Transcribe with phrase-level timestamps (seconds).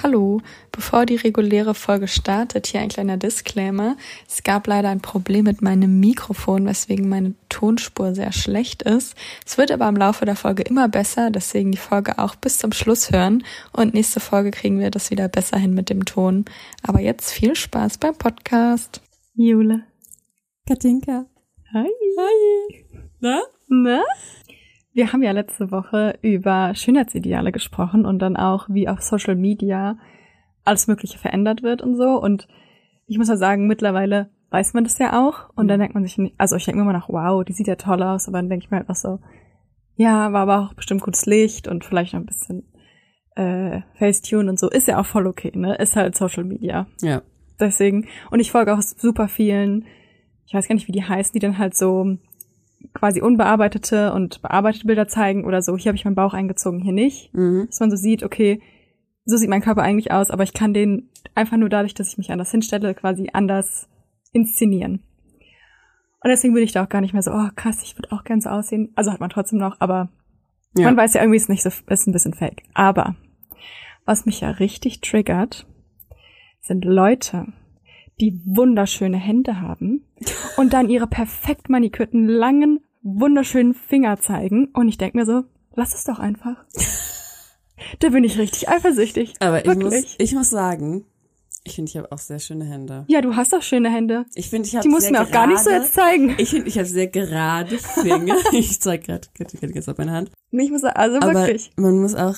[0.00, 0.40] Hallo,
[0.70, 3.96] bevor die reguläre Folge startet, hier ein kleiner Disclaimer.
[4.28, 9.16] Es gab leider ein Problem mit meinem Mikrofon, weswegen meine Tonspur sehr schlecht ist.
[9.44, 12.70] Es wird aber im Laufe der Folge immer besser, deswegen die Folge auch bis zum
[12.70, 13.42] Schluss hören
[13.72, 16.44] und nächste Folge kriegen wir das wieder besser hin mit dem Ton.
[16.84, 19.02] Aber jetzt viel Spaß beim Podcast.
[19.34, 19.82] Jule.
[20.68, 21.26] Katinka.
[21.72, 21.88] Hi.
[22.18, 22.84] Hi.
[23.18, 23.42] Na?
[23.66, 24.02] Na?
[24.98, 29.96] Wir haben ja letzte Woche über Schönheitsideale gesprochen und dann auch, wie auf Social Media
[30.64, 32.20] alles Mögliche verändert wird und so.
[32.20, 32.48] Und
[33.06, 35.50] ich muss ja sagen, mittlerweile weiß man das ja auch.
[35.54, 37.68] Und dann denkt man sich nicht, also ich denke mir immer noch, wow, die sieht
[37.68, 38.26] ja toll aus.
[38.26, 39.20] Aber dann denke ich mir einfach so,
[39.94, 42.64] ja, war aber auch bestimmt gutes Licht und vielleicht noch ein bisschen
[43.36, 44.68] äh, Facetune und so.
[44.68, 45.76] Ist ja auch voll okay, ne?
[45.76, 46.88] Ist halt Social Media.
[47.02, 47.22] Ja.
[47.60, 48.08] Deswegen.
[48.32, 49.84] Und ich folge auch super vielen,
[50.44, 52.18] ich weiß gar nicht, wie die heißen, die dann halt so
[52.94, 56.92] quasi unbearbeitete und bearbeitete Bilder zeigen oder so, hier habe ich meinen Bauch eingezogen, hier
[56.92, 57.32] nicht.
[57.34, 57.66] Mhm.
[57.66, 58.60] Dass man so sieht, okay,
[59.24, 62.18] so sieht mein Körper eigentlich aus, aber ich kann den einfach nur dadurch, dass ich
[62.18, 63.88] mich anders hinstelle, quasi anders
[64.32, 65.02] inszenieren.
[66.20, 68.24] Und deswegen bin ich da auch gar nicht mehr so, oh krass, ich würde auch
[68.24, 68.90] gern so aussehen.
[68.96, 70.10] Also hat man trotzdem noch, aber
[70.76, 70.84] Ja.
[70.84, 72.62] man weiß ja irgendwie, ist nicht so, ist ein bisschen fake.
[72.74, 73.14] Aber
[74.04, 75.66] was mich ja richtig triggert,
[76.60, 77.46] sind Leute,
[78.20, 80.04] die wunderschöne Hände haben
[80.56, 84.66] und dann ihre perfekt manikürten, langen, wunderschönen Finger zeigen.
[84.74, 86.64] Und ich denk mir so, lass es doch einfach.
[88.00, 89.34] Da bin ich richtig eifersüchtig.
[89.40, 91.04] Aber ich muss, ich muss sagen,
[91.64, 93.04] ich finde, ich habe auch sehr schöne Hände.
[93.08, 94.24] ja, du hast doch schöne Hände.
[94.34, 96.34] Ich finde, ich habe Die musst du mir auch gar nicht so gerade- jetzt zeigen.
[96.38, 98.36] Ich finde, ich habe sehr gerade Finger.
[98.52, 99.28] ich zeig gerade
[99.72, 100.30] ganz auf meine Hand.
[100.50, 101.70] Ich muss also Aber wirklich.
[101.76, 102.36] man muss auch,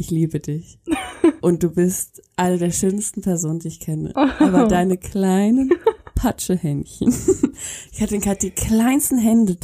[0.00, 0.80] ich liebe dich.
[1.40, 4.14] Und du bist eine der schönsten Personen, die ich kenne.
[4.16, 5.70] Aber deine kleinen
[6.14, 7.14] Patschehändchen.
[7.92, 9.54] Ich hatte gerade die kleinsten Hände,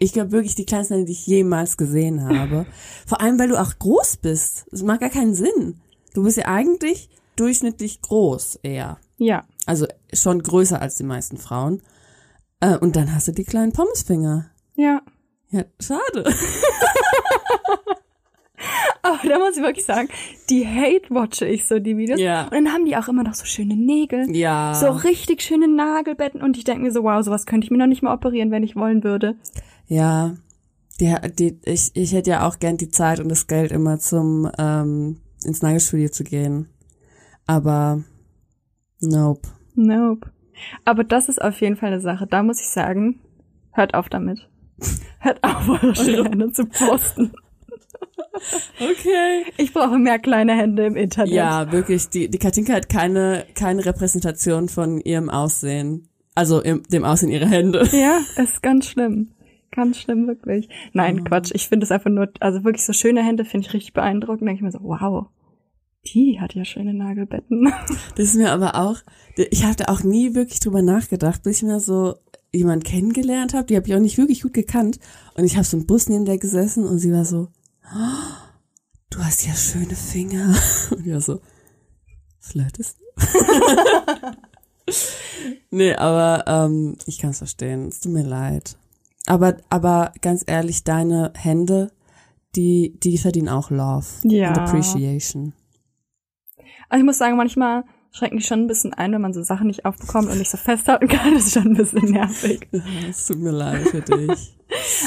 [0.00, 2.66] ich glaube wirklich die kleinsten Hände, die ich jemals gesehen habe.
[3.06, 4.66] Vor allem, weil du auch groß bist.
[4.72, 5.80] Das macht gar keinen Sinn.
[6.12, 8.98] Du bist ja eigentlich durchschnittlich groß eher.
[9.16, 9.44] Ja.
[9.64, 11.82] Also schon größer als die meisten Frauen.
[12.58, 14.50] Äh, und dann hast du die kleinen Pommesfinger.
[14.74, 15.02] Ja.
[15.50, 16.24] Ja, schade.
[19.02, 20.08] Aber da muss ich wirklich sagen,
[20.50, 22.20] die hate-watche ich so, die Videos.
[22.20, 22.44] Ja.
[22.44, 24.34] Und dann haben die auch immer noch so schöne Nägel.
[24.34, 24.74] Ja.
[24.74, 26.42] So richtig schöne Nagelbetten.
[26.42, 28.62] Und ich denke mir so, wow, sowas könnte ich mir noch nicht mal operieren, wenn
[28.62, 29.36] ich wollen würde.
[29.86, 30.34] Ja,
[31.00, 34.50] die, die, ich, ich hätte ja auch gern die Zeit und das Geld immer zum
[34.58, 36.68] ähm, ins Nagelstudio zu gehen.
[37.46, 38.02] Aber
[39.00, 39.48] nope.
[39.74, 40.30] Nope.
[40.84, 42.26] Aber das ist auf jeden Fall eine Sache.
[42.26, 43.20] Da muss ich sagen,
[43.72, 44.48] hört auf damit.
[45.20, 47.32] Hört auf, eure schönen Hände zu posten.
[48.78, 49.44] Okay.
[49.56, 51.32] Ich brauche mehr kleine Hände im Internet.
[51.32, 52.08] Ja, wirklich.
[52.08, 56.08] Die, die Katinka hat keine, keine Repräsentation von ihrem Aussehen.
[56.34, 57.88] Also im, dem Aussehen ihrer Hände.
[57.92, 59.32] Ja, ist ganz schlimm.
[59.70, 60.68] Ganz schlimm, wirklich.
[60.92, 61.50] Nein, Quatsch.
[61.54, 64.42] Ich finde es einfach nur, also wirklich so schöne Hände finde ich richtig beeindruckend.
[64.42, 65.26] Denke ich mir so, wow,
[66.14, 67.72] die hat ja schöne Nagelbetten.
[68.16, 68.98] Das ist mir aber auch,
[69.36, 72.14] ich hatte auch nie wirklich drüber nachgedacht, bis ich mir so
[72.52, 74.98] jemand kennengelernt habe, die habe ich auch nicht wirklich gut gekannt.
[75.34, 77.48] Und ich habe so im Bus neben der gesessen und sie war so,
[77.94, 78.32] "Oh,
[79.10, 80.54] du hast ja schöne Finger.
[80.90, 81.40] Und war so,
[82.40, 83.06] flirtest du?
[85.70, 87.88] nee, aber ähm, ich kann es verstehen.
[87.88, 88.76] Es tut mir leid.
[89.26, 91.90] Aber, aber ganz ehrlich, deine Hände,
[92.54, 94.48] die, die verdienen auch Love Ja.
[94.50, 95.52] und Appreciation.
[96.88, 99.66] Also ich muss sagen, manchmal schrecken die schon ein bisschen ein, wenn man so Sachen
[99.66, 101.34] nicht aufbekommt und nicht so festhalten kann.
[101.34, 102.68] Das ist schon ein bisschen nervig.
[103.10, 104.56] Es tut mir leid für dich.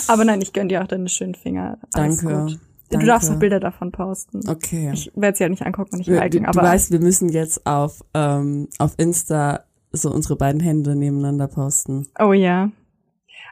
[0.07, 1.77] Aber nein, ich gönn dir auch deine schönen Finger.
[1.93, 2.41] Alles Danke.
[2.53, 2.59] Gut.
[2.89, 3.05] Danke.
[3.05, 4.41] Du darfst auch Bilder davon posten.
[4.49, 4.91] Okay.
[4.93, 6.99] Ich werde sie ja nicht angucken und nicht Wir- liken, du, aber du weißt, wir
[6.99, 12.07] müssen jetzt auf, ähm, auf Insta so unsere beiden Hände nebeneinander posten.
[12.19, 12.71] oh ja.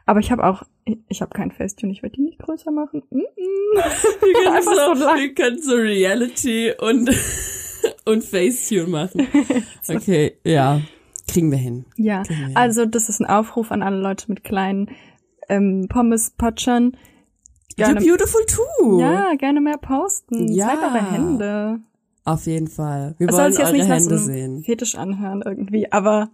[0.06, 0.62] Aber ich habe auch,
[1.08, 3.02] ich, habe kein Facetune, ich werde die nicht größer machen.
[3.10, 4.48] Mm -mm.
[4.56, 5.18] Einfach so lang.
[5.18, 7.10] wir können so Reality und,
[8.06, 9.26] und Facetune machen.
[9.86, 10.80] Okay, ja.
[11.26, 11.84] Kriegen wir hin.
[11.96, 12.56] Ja, wir hin.
[12.56, 14.88] also das ist ein Aufruf an alle Leute mit kleinen
[15.50, 15.86] ähm,
[17.78, 17.78] Pommes-Patschern.
[17.78, 19.00] You're Gerne, beautiful too.
[19.00, 20.52] ja, gerne mehr posten.
[20.52, 20.66] Ja.
[20.68, 21.80] Zeigt eure Hände.
[22.24, 23.14] Auf jeden Fall.
[23.18, 24.62] Wir soll wollen jetzt eure nicht Hände sehen.
[24.64, 26.30] Fetisch anhören irgendwie, aber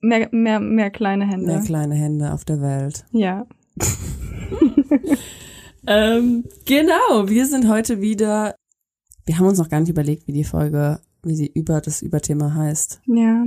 [0.00, 1.46] mehr, mehr, mehr kleine Hände.
[1.46, 3.04] Mehr kleine Hände auf der Welt.
[3.12, 3.46] ja.
[5.86, 8.54] Ähm, genau, wir sind heute wieder.
[9.26, 12.54] Wir haben uns noch gar nicht überlegt, wie die Folge, wie sie über das Überthema
[12.54, 13.00] heißt.
[13.06, 13.46] Ja.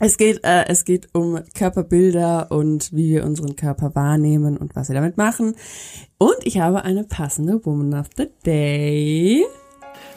[0.00, 4.88] Es geht, äh, es geht um Körperbilder und wie wir unseren Körper wahrnehmen und was
[4.88, 5.56] wir damit machen.
[6.18, 9.44] Und ich habe eine passende Woman of the Day.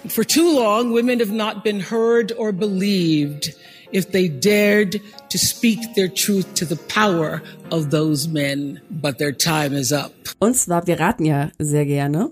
[0.08, 3.56] For too long, women have not been heard or believed
[3.92, 7.42] if they dared to speak their truth to the power
[7.72, 8.82] of those men.
[8.90, 10.12] But their time is up.
[10.40, 12.32] Und zwar, wir raten ja sehr gerne.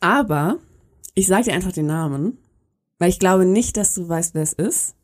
[0.00, 0.58] Aber
[1.14, 2.38] ich sage dir einfach den Namen,
[2.98, 4.94] weil ich glaube nicht, dass du weißt, wer es ist.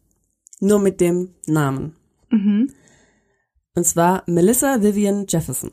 [0.61, 1.95] Nur mit dem Namen.
[2.31, 2.73] Mhm.
[3.75, 5.71] Und zwar Melissa Vivian Jefferson.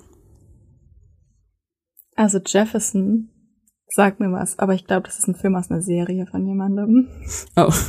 [2.15, 3.29] Also Jefferson
[3.87, 7.09] sagt mir was, aber ich glaube, das ist ein Film aus einer Serie von jemandem.
[7.55, 7.71] Oh.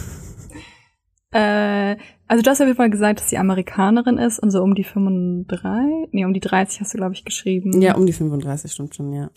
[1.32, 1.96] Äh,
[2.28, 4.84] also du hast auf jeden Fall gesagt, dass sie Amerikanerin ist und so um die
[4.84, 7.82] 35, nee, um die 30 hast du, glaube ich, geschrieben.
[7.82, 9.30] Ja, um die 35 stimmt schon, ja.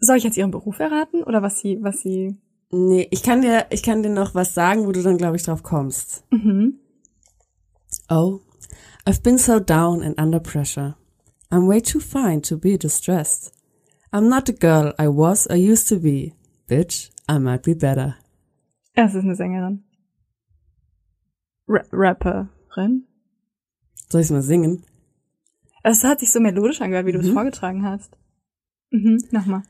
[0.00, 2.36] Soll ich jetzt ihren Beruf erraten oder was sie, was sie?
[2.70, 5.42] Nee, ich kann dir, ich kann dir noch was sagen, wo du dann, glaube ich,
[5.44, 6.24] drauf kommst.
[6.30, 6.80] Mhm.
[8.14, 8.42] Oh,
[9.06, 10.96] I've been so down and under pressure.
[11.50, 13.52] I'm way too fine to be distressed.
[14.12, 16.34] I'm not the girl I was or used to be.
[16.68, 18.16] Bitch, I might be better.
[18.94, 19.80] Es ist eine Sängerin.
[21.66, 23.04] Ra Rapperin.
[24.10, 24.84] Soll ich's mal singen?
[25.82, 27.32] Es hat sich so melodisch angehört, wie du es Mhm.
[27.34, 28.14] vorgetragen hast.
[28.90, 29.62] Mhm, nochmal.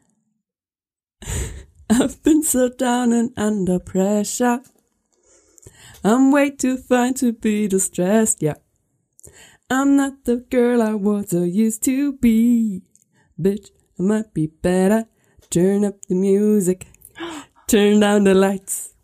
[1.89, 4.61] I've been so down and under pressure.
[6.05, 8.55] I'm way too fine to be distressed, yeah.
[9.71, 12.83] I'm not the girl I was or used to be.
[13.41, 15.07] Bitch, I might be better.
[15.51, 16.87] Turn up the music.
[17.69, 18.95] Turn down the lights.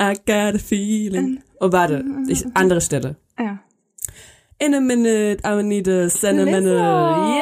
[0.00, 1.42] I got a feeling.
[1.60, 3.16] Oh, warte, ich, andere Stelle.
[3.38, 3.58] Ja.
[4.58, 6.76] In a minute, I will need a sentimental.
[6.76, 7.36] Lizzo.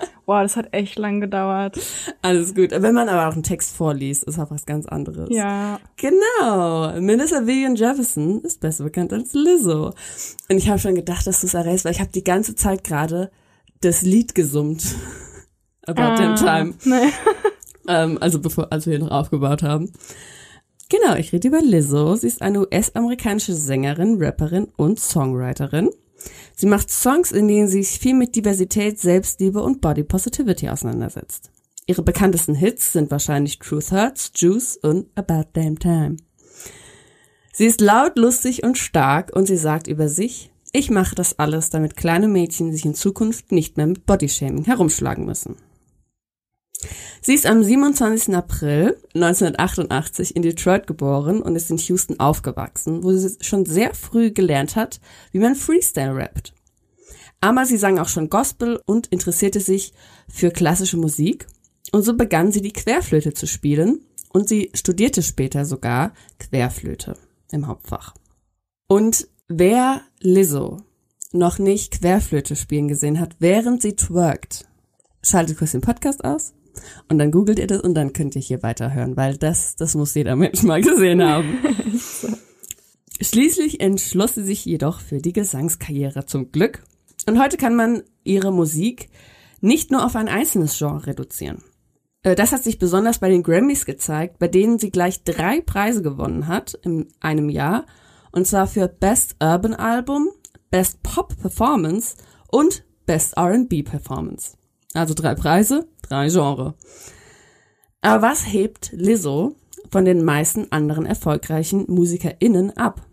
[0.00, 0.09] Ja!
[0.30, 1.76] Wow, das hat echt lang gedauert.
[2.22, 2.70] Alles gut.
[2.70, 5.28] Wenn man aber auch einen Text vorliest, ist auch was ganz anderes.
[5.28, 5.80] Ja.
[5.96, 7.00] Genau.
[7.00, 9.86] Melissa Vivian Jefferson ist besser bekannt als Lizzo.
[10.48, 12.84] Und ich habe schon gedacht, dass du es errätst, weil ich habe die ganze Zeit
[12.84, 13.32] gerade
[13.80, 14.94] das Lied gesummt.
[15.88, 16.74] About Damn Time.
[16.84, 17.10] Nee.
[17.88, 19.90] Ähm, also bevor, als wir hier noch aufgebaut haben.
[20.90, 22.14] Genau, ich rede über Lizzo.
[22.14, 25.88] Sie ist eine US-amerikanische Sängerin, Rapperin und Songwriterin.
[26.60, 31.50] Sie macht Songs, in denen sie sich viel mit Diversität, Selbstliebe und Body Positivity auseinandersetzt.
[31.86, 36.18] Ihre bekanntesten Hits sind wahrscheinlich Truth Hurts, Juice und About Damn Time.
[37.54, 41.70] Sie ist laut, lustig und stark und sie sagt über sich, ich mache das alles,
[41.70, 45.56] damit kleine Mädchen sich in Zukunft nicht mehr mit Bodyshaming herumschlagen müssen.
[47.20, 48.34] Sie ist am 27.
[48.34, 54.30] April 1988 in Detroit geboren und ist in Houston aufgewachsen, wo sie schon sehr früh
[54.30, 55.00] gelernt hat,
[55.32, 56.54] wie man Freestyle rappt.
[57.40, 59.92] Aber sie sang auch schon Gospel und interessierte sich
[60.28, 61.46] für klassische Musik
[61.92, 64.00] und so begann sie die Querflöte zu spielen
[64.30, 67.16] und sie studierte später sogar Querflöte
[67.50, 68.14] im Hauptfach.
[68.86, 70.82] Und wer Lizzo
[71.32, 74.66] noch nicht Querflöte spielen gesehen hat, während sie twerkt,
[75.22, 76.54] schaltet kurz den Podcast aus
[77.08, 80.14] und dann googelt ihr das und dann könnt ihr hier weiterhören, weil das, das muss
[80.14, 81.58] jeder Mensch mal gesehen haben.
[83.20, 86.82] Schließlich entschloss sie sich jedoch für die Gesangskarriere zum Glück.
[87.26, 89.10] Und heute kann man ihre Musik
[89.60, 91.62] nicht nur auf ein einzelnes Genre reduzieren.
[92.22, 96.02] Äh, Das hat sich besonders bei den Grammys gezeigt, bei denen sie gleich drei Preise
[96.02, 97.84] gewonnen hat in einem Jahr.
[98.32, 100.28] Und zwar für Best Urban Album,
[100.70, 102.16] Best Pop Performance
[102.48, 104.56] und Best R&B Performance.
[104.94, 106.74] Also drei Preise, drei Genre.
[108.00, 109.54] Aber was hebt Lizzo
[109.90, 113.06] von den meisten anderen erfolgreichen MusikerInnen ab?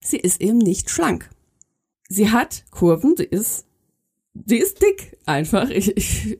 [0.00, 1.30] Sie ist eben nicht schlank.
[2.08, 3.66] Sie hat Kurven, sie ist,
[4.46, 5.70] sie ist dick einfach.
[5.70, 6.38] Ich, ich, ich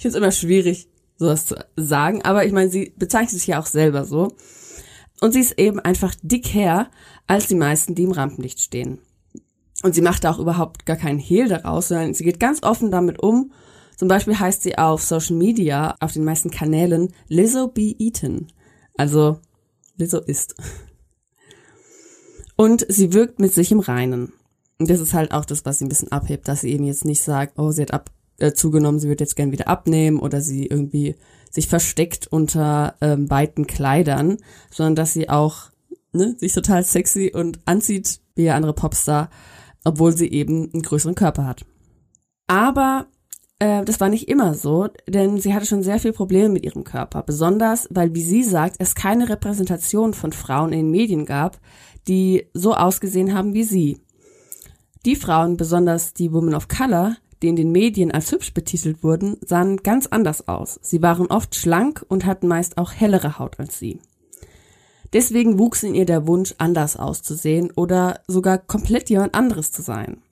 [0.00, 3.66] finde es immer schwierig, sowas zu sagen, aber ich meine, sie bezeichnet sich ja auch
[3.66, 4.34] selber so.
[5.20, 6.90] Und sie ist eben einfach dick her
[7.26, 8.98] als die meisten, die im Rampenlicht stehen.
[9.82, 12.90] Und sie macht da auch überhaupt gar keinen Hehl daraus, sondern sie geht ganz offen
[12.90, 13.52] damit um.
[14.00, 18.46] Zum Beispiel heißt sie auf Social Media, auf den meisten Kanälen, Lizzo be eaten.
[18.96, 19.40] Also,
[19.98, 20.54] Lizzo isst.
[22.56, 24.32] Und sie wirkt mit sich im Reinen.
[24.78, 27.04] Und das ist halt auch das, was sie ein bisschen abhebt, dass sie eben jetzt
[27.04, 30.40] nicht sagt, oh, sie hat ab, äh, zugenommen, sie wird jetzt gern wieder abnehmen oder
[30.40, 31.16] sie irgendwie
[31.50, 34.38] sich versteckt unter ähm, weiten Kleidern,
[34.70, 35.72] sondern dass sie auch
[36.12, 39.28] ne, sich total sexy und anzieht wie der andere Popstar,
[39.84, 41.66] obwohl sie eben einen größeren Körper hat.
[42.46, 43.06] Aber
[43.60, 46.82] äh, das war nicht immer so, denn sie hatte schon sehr viel Probleme mit ihrem
[46.82, 51.60] Körper, besonders weil, wie sie sagt, es keine Repräsentation von Frauen in den Medien gab,
[52.08, 54.00] die so ausgesehen haben wie sie.
[55.06, 59.36] Die Frauen, besonders die Women of Color, die in den Medien als hübsch betitelt wurden,
[59.44, 60.78] sahen ganz anders aus.
[60.82, 64.00] Sie waren oft schlank und hatten meist auch hellere Haut als sie.
[65.12, 70.22] Deswegen wuchs in ihr der Wunsch, anders auszusehen oder sogar komplett jemand anderes zu sein.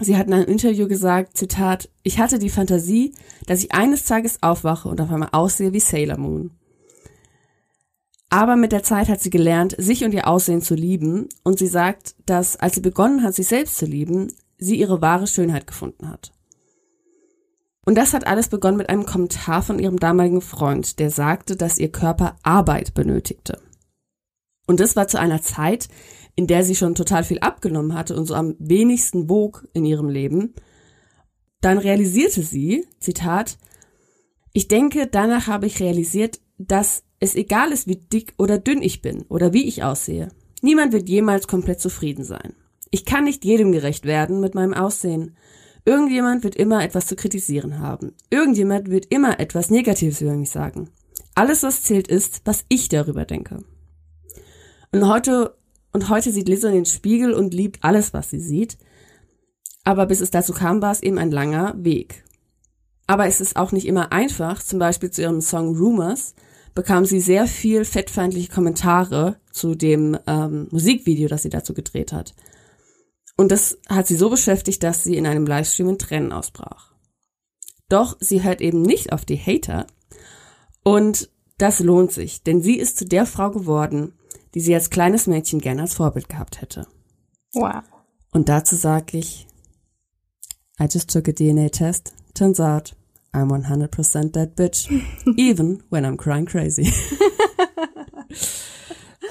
[0.00, 3.14] Sie hat in einem Interview gesagt, Zitat, ich hatte die Fantasie,
[3.46, 6.50] dass ich eines Tages aufwache und auf einmal aussehe wie Sailor Moon.
[8.30, 11.66] Aber mit der Zeit hat sie gelernt, sich und ihr Aussehen zu lieben und sie
[11.66, 16.08] sagt, dass als sie begonnen hat, sich selbst zu lieben, sie ihre wahre Schönheit gefunden
[16.08, 16.32] hat.
[17.84, 21.78] Und das hat alles begonnen mit einem Kommentar von ihrem damaligen Freund, der sagte, dass
[21.78, 23.62] ihr Körper Arbeit benötigte.
[24.66, 25.88] Und das war zu einer Zeit,
[26.38, 30.08] in der sie schon total viel abgenommen hatte und so am wenigsten wog in ihrem
[30.08, 30.54] Leben.
[31.60, 33.58] Dann realisierte sie, Zitat,
[34.52, 39.02] ich denke, danach habe ich realisiert, dass es egal ist, wie dick oder dünn ich
[39.02, 40.28] bin oder wie ich aussehe.
[40.62, 42.54] Niemand wird jemals komplett zufrieden sein.
[42.92, 45.36] Ich kann nicht jedem gerecht werden mit meinem Aussehen.
[45.84, 48.14] Irgendjemand wird immer etwas zu kritisieren haben.
[48.30, 50.88] Irgendjemand wird immer etwas Negatives über mich sagen.
[51.34, 53.64] Alles, was zählt, ist, was ich darüber denke.
[54.92, 55.57] Und heute,
[55.98, 58.78] und heute sieht Lizzo in den Spiegel und liebt alles, was sie sieht.
[59.82, 62.22] Aber bis es dazu kam, war es eben ein langer Weg.
[63.08, 64.62] Aber es ist auch nicht immer einfach.
[64.62, 66.36] Zum Beispiel zu ihrem Song Rumors
[66.72, 72.32] bekam sie sehr viel fettfeindliche Kommentare zu dem ähm, Musikvideo, das sie dazu gedreht hat.
[73.36, 76.92] Und das hat sie so beschäftigt, dass sie in einem Livestream in Tränen ausbrach.
[77.88, 79.88] Doch sie hört eben nicht auf die Hater.
[80.84, 84.12] Und das lohnt sich, denn sie ist zu der Frau geworden,
[84.54, 86.86] die sie als kleines Mädchen gerne als Vorbild gehabt hätte.
[87.54, 87.82] Wow.
[88.32, 89.46] Und dazu sage ich,
[90.80, 92.14] I just took a DNA test.
[92.34, 92.94] Turns out
[93.32, 94.88] I'm 100% that bitch.
[95.36, 96.92] Even when I'm crying crazy.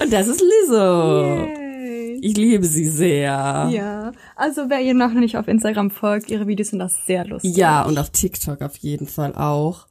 [0.00, 1.24] Und das ist Lizzo.
[1.24, 2.18] Yay.
[2.20, 3.68] Ich liebe sie sehr.
[3.72, 7.56] Ja, also wer ihr noch nicht auf Instagram folgt, ihre Videos sind das sehr lustig.
[7.56, 9.86] Ja, und auf TikTok auf jeden Fall auch.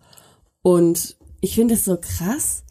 [0.62, 2.64] Und ich finde es so krass,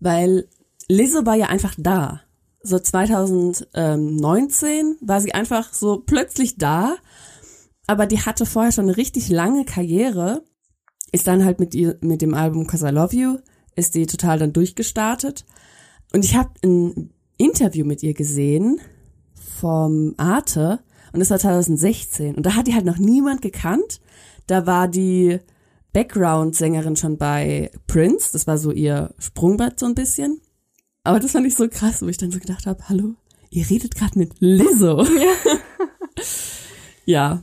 [0.00, 0.48] weil
[0.92, 2.22] Lizzo war ja einfach da.
[2.62, 6.94] So 2019 war sie einfach so plötzlich da,
[7.86, 10.44] aber die hatte vorher schon eine richtig lange Karriere,
[11.10, 13.38] ist dann halt mit ihr mit dem Album Cause I Love You
[13.74, 15.44] ist die total dann durchgestartet
[16.12, 18.80] und ich habe ein Interview mit ihr gesehen
[19.34, 20.80] vom Arte
[21.12, 24.00] und das war 2016 und da hat die halt noch niemand gekannt.
[24.46, 25.40] Da war die
[25.92, 30.40] Background-Sängerin schon bei Prince, das war so ihr Sprungbrett so ein bisschen.
[31.04, 33.14] Aber das fand ich so krass, wo ich dann so gedacht habe, hallo,
[33.50, 35.02] ihr redet gerade mit Lizzo.
[35.04, 35.58] Ja.
[37.04, 37.42] ja.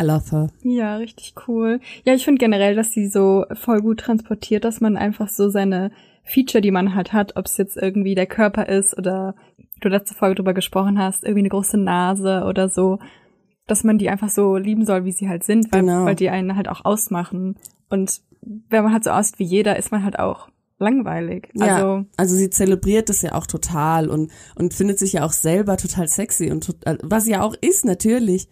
[0.00, 0.48] I love her.
[0.62, 1.80] Ja, richtig cool.
[2.04, 5.92] Ja, ich finde generell, dass sie so voll gut transportiert, dass man einfach so seine
[6.24, 9.34] Feature, die man halt hat, ob es jetzt irgendwie der Körper ist oder
[9.80, 12.98] du letzte Folge drüber gesprochen hast, irgendwie eine große Nase oder so,
[13.66, 16.04] dass man die einfach so lieben soll, wie sie halt sind, weil, Genau.
[16.06, 17.56] weil die einen halt auch ausmachen.
[17.88, 21.48] Und wenn man halt so aussieht wie jeder, ist man halt auch langweilig.
[21.54, 25.32] Ja, Also, also sie zelebriert das ja auch total und, und findet sich ja auch
[25.32, 28.48] selber total sexy und äh, was sie ja auch ist, natürlich.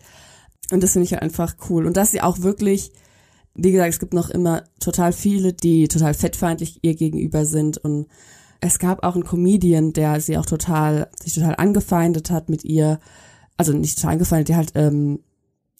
[0.70, 1.86] Und das finde ich ja einfach cool.
[1.86, 2.92] Und dass sie auch wirklich,
[3.54, 7.76] wie gesagt, es gibt noch immer total viele, die total fettfeindlich ihr gegenüber sind.
[7.78, 8.06] Und
[8.60, 13.00] es gab auch einen Comedian, der sie auch total, sich total angefeindet hat mit ihr.
[13.58, 15.20] Also nicht total angefeindet, der halt, ähm,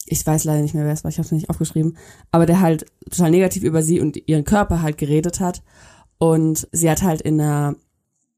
[0.05, 1.97] ich weiß leider nicht mehr, wer es war, ich habe es nicht aufgeschrieben,
[2.29, 5.63] aber der halt total negativ über sie und ihren Körper halt geredet hat.
[6.23, 7.75] Und sie hat halt in einer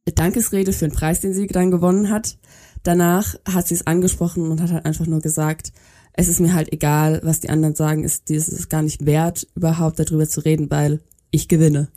[0.06, 2.39] Dankesrede für einen Preis, den sie dann gewonnen hat,
[2.82, 5.72] danach hat sie es angesprochen und hat halt einfach nur gesagt,
[6.13, 9.46] es ist mir halt egal, was die anderen sagen, ist, es ist gar nicht wert,
[9.54, 11.00] überhaupt darüber zu reden, weil
[11.30, 11.89] ich gewinne.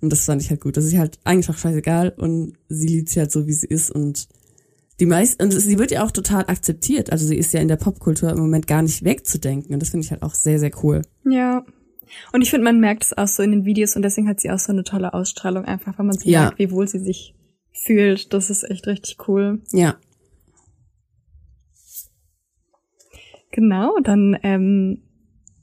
[0.00, 0.76] Und das fand ich halt gut.
[0.76, 3.92] Das ist halt eigentlich auch scheißegal und sie liebt sie halt so, wie sie ist
[3.92, 4.26] und
[4.98, 7.12] die meisten, und sie wird ja auch total akzeptiert.
[7.12, 10.06] Also sie ist ja in der Popkultur im Moment gar nicht wegzudenken und das finde
[10.06, 11.02] ich halt auch sehr, sehr cool.
[11.24, 11.64] ja.
[12.32, 14.50] Und ich finde, man merkt es auch so in den Videos und deswegen hat sie
[14.50, 16.42] auch so eine tolle Ausstrahlung, einfach weil man so Ja.
[16.42, 17.34] merkt, wie wohl sie sich
[17.72, 18.32] fühlt.
[18.32, 19.60] Das ist echt richtig cool.
[19.72, 19.96] Ja.
[23.50, 24.98] Genau, dann ähm,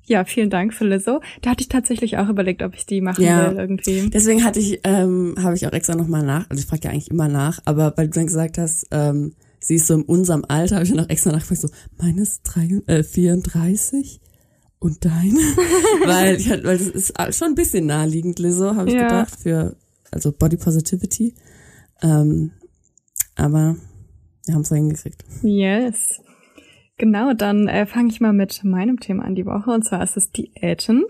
[0.06, 1.22] ja, vielen Dank für Lizzo.
[1.42, 3.50] Da hatte ich tatsächlich auch überlegt, ob ich die machen Ja.
[3.52, 4.10] will irgendwie.
[4.10, 7.12] Deswegen hatte ich, ähm, habe ich auch extra nochmal nach, also ich frage ja eigentlich
[7.12, 10.76] immer nach, aber weil du dann gesagt hast, ähm, sie ist so in unserem Alter,
[10.76, 11.70] habe ich dann auch extra nachgefragt, so,
[12.02, 14.20] meines drei, äh, 34
[14.82, 15.38] und deine?
[16.06, 19.04] weil, ich, halt- weil das ist schon ein bisschen naheliegend, Lizzo, habe ich Ja.
[19.04, 19.78] gedacht, für,
[20.12, 21.36] also Body Positivity.
[22.02, 22.52] Ähm,
[23.36, 23.78] aber
[24.46, 25.24] wir haben es hingekriegt.
[25.44, 26.22] Yes.
[26.98, 30.18] Genau, dann äh, fange ich mal mit meinem Thema an die Woche und zwar ist
[30.18, 31.06] es Diäten.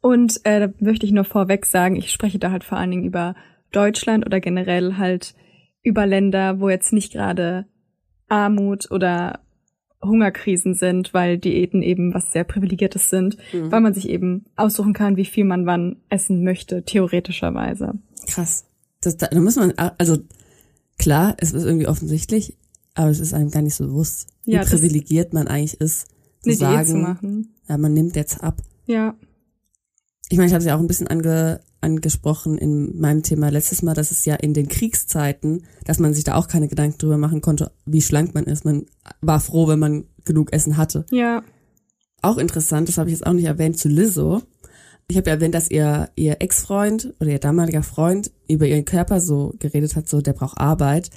[0.00, 3.04] Und äh, da möchte ich nur vorweg sagen, ich spreche da halt vor allen Dingen
[3.04, 3.34] über
[3.72, 5.34] Deutschland oder generell halt
[5.82, 7.66] über Länder, wo jetzt nicht gerade
[8.28, 9.40] Armut oder
[10.02, 15.16] Hungerkrisen sind, weil Diäten eben was sehr Privilegiertes sind, weil man sich eben aussuchen kann,
[15.16, 17.94] wie viel man wann essen möchte, theoretischerweise.
[18.26, 18.64] Krass.
[19.00, 20.18] Das, da, da muss man, also
[20.98, 22.56] klar, es ist irgendwie offensichtlich,
[22.94, 26.08] aber es ist einem gar nicht so bewusst, wie Ja, privilegiert man eigentlich ist,
[26.42, 27.54] zu Eine Diät sagen, zu machen.
[27.68, 28.62] ja, man nimmt jetzt ab.
[28.86, 29.14] Ja.
[30.28, 33.82] Ich meine, ich habe es ja auch ein bisschen ange, angesprochen in meinem Thema letztes
[33.82, 37.16] Mal, dass es ja in den Kriegszeiten, dass man sich da auch keine Gedanken drüber
[37.16, 38.64] machen konnte, wie schlank man ist.
[38.64, 38.86] Man
[39.20, 41.06] war froh, wenn man genug Essen hatte.
[41.10, 41.42] Ja.
[42.20, 44.42] Auch interessant, das habe ich jetzt auch nicht erwähnt, zu Lizzo.
[45.08, 49.20] Ich habe ja erwähnt, dass ihr, ihr Ex-Freund oder ihr damaliger Freund über ihren Körper
[49.20, 51.10] so geredet hat, so der braucht Arbeit.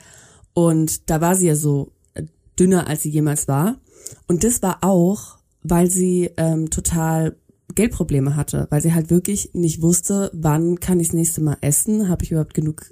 [0.53, 2.23] Und da war sie ja so äh,
[2.59, 3.77] dünner, als sie jemals war.
[4.27, 7.35] Und das war auch, weil sie ähm, total
[7.79, 12.09] Geldprobleme hatte, weil sie halt wirklich nicht wusste, wann kann ich das nächste Mal essen,
[12.09, 12.83] habe ich überhaupt genug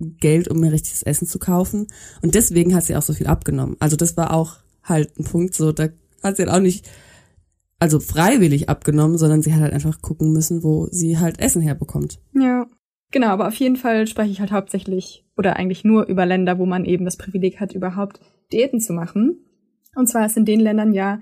[0.00, 1.86] Geld, um mir richtiges Essen zu kaufen.
[2.22, 3.76] Und deswegen hat sie auch so viel abgenommen.
[3.78, 5.90] Also das war auch halt ein Punkt, so da
[6.22, 6.88] hat sie halt auch nicht
[7.78, 12.18] also freiwillig abgenommen, sondern sie hat halt einfach gucken müssen, wo sie halt Essen herbekommt.
[12.32, 12.66] Ja.
[13.10, 16.64] Genau, aber auf jeden Fall spreche ich halt hauptsächlich oder eigentlich nur über Länder, wo
[16.64, 18.18] man eben das Privileg hat, überhaupt
[18.50, 19.44] Diäten zu machen.
[19.94, 21.20] Und zwar ist in den Ländern ja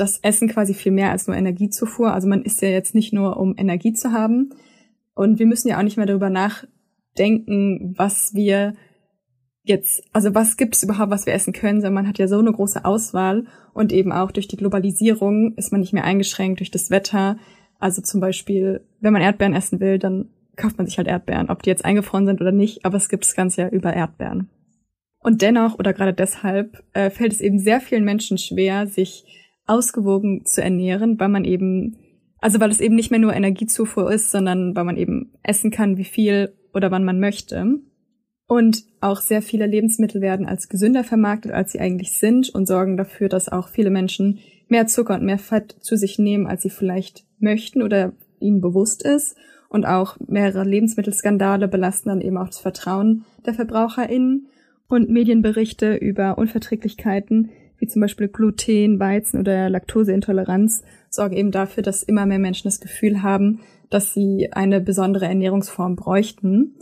[0.00, 2.12] das Essen quasi viel mehr als nur Energiezufuhr.
[2.12, 4.50] Also man isst ja jetzt nicht nur, um Energie zu haben.
[5.14, 8.74] Und wir müssen ja auch nicht mehr darüber nachdenken, was wir
[9.62, 12.38] jetzt, also was gibt es überhaupt, was wir essen können, sondern man hat ja so
[12.38, 16.70] eine große Auswahl und eben auch durch die Globalisierung ist man nicht mehr eingeschränkt durch
[16.70, 17.36] das Wetter.
[17.78, 21.62] Also zum Beispiel, wenn man Erdbeeren essen will, dann kauft man sich halt Erdbeeren, ob
[21.62, 24.50] die jetzt eingefroren sind oder nicht, aber es gibt das ganze Jahr über Erdbeeren.
[25.22, 29.24] Und dennoch oder gerade deshalb äh, fällt es eben sehr vielen Menschen schwer, sich
[29.66, 31.96] ausgewogen zu ernähren, weil man eben,
[32.38, 35.96] also weil es eben nicht mehr nur Energiezufuhr ist, sondern weil man eben essen kann,
[35.96, 37.80] wie viel oder wann man möchte.
[38.46, 42.96] Und auch sehr viele Lebensmittel werden als gesünder vermarktet, als sie eigentlich sind und sorgen
[42.96, 46.70] dafür, dass auch viele Menschen mehr Zucker und mehr Fett zu sich nehmen, als sie
[46.70, 49.36] vielleicht möchten oder ihnen bewusst ist.
[49.68, 54.48] Und auch mehrere Lebensmittelskandale belasten dann eben auch das Vertrauen der VerbraucherInnen.
[54.88, 62.02] Und Medienberichte über Unverträglichkeiten, wie zum Beispiel Gluten, Weizen oder Laktoseintoleranz, sorgen eben dafür, dass
[62.02, 66.76] immer mehr Menschen das Gefühl haben, dass sie eine besondere Ernährungsform bräuchten.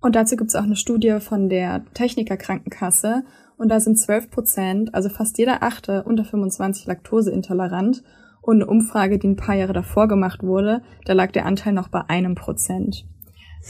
[0.00, 3.24] Und dazu gibt es auch eine Studie von der Techniker Krankenkasse.
[3.56, 8.02] Und da sind 12 Prozent, also fast jeder Achte unter 25 laktoseintolerant.
[8.42, 11.88] Und eine Umfrage, die ein paar Jahre davor gemacht wurde, da lag der Anteil noch
[11.88, 13.06] bei einem Prozent.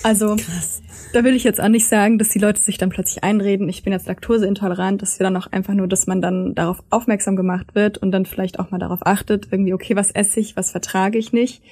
[0.02, 0.82] Also, Krass.
[1.12, 3.82] da will ich jetzt auch nicht sagen, dass die Leute sich dann plötzlich einreden, ich
[3.82, 5.00] bin jetzt laktoseintolerant.
[5.00, 8.26] Das wäre dann auch einfach nur, dass man dann darauf aufmerksam gemacht wird und dann
[8.26, 11.62] vielleicht auch mal darauf achtet, irgendwie, okay, was esse ich, was vertrage ich nicht.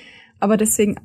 [0.41, 0.97] Aber deswegen,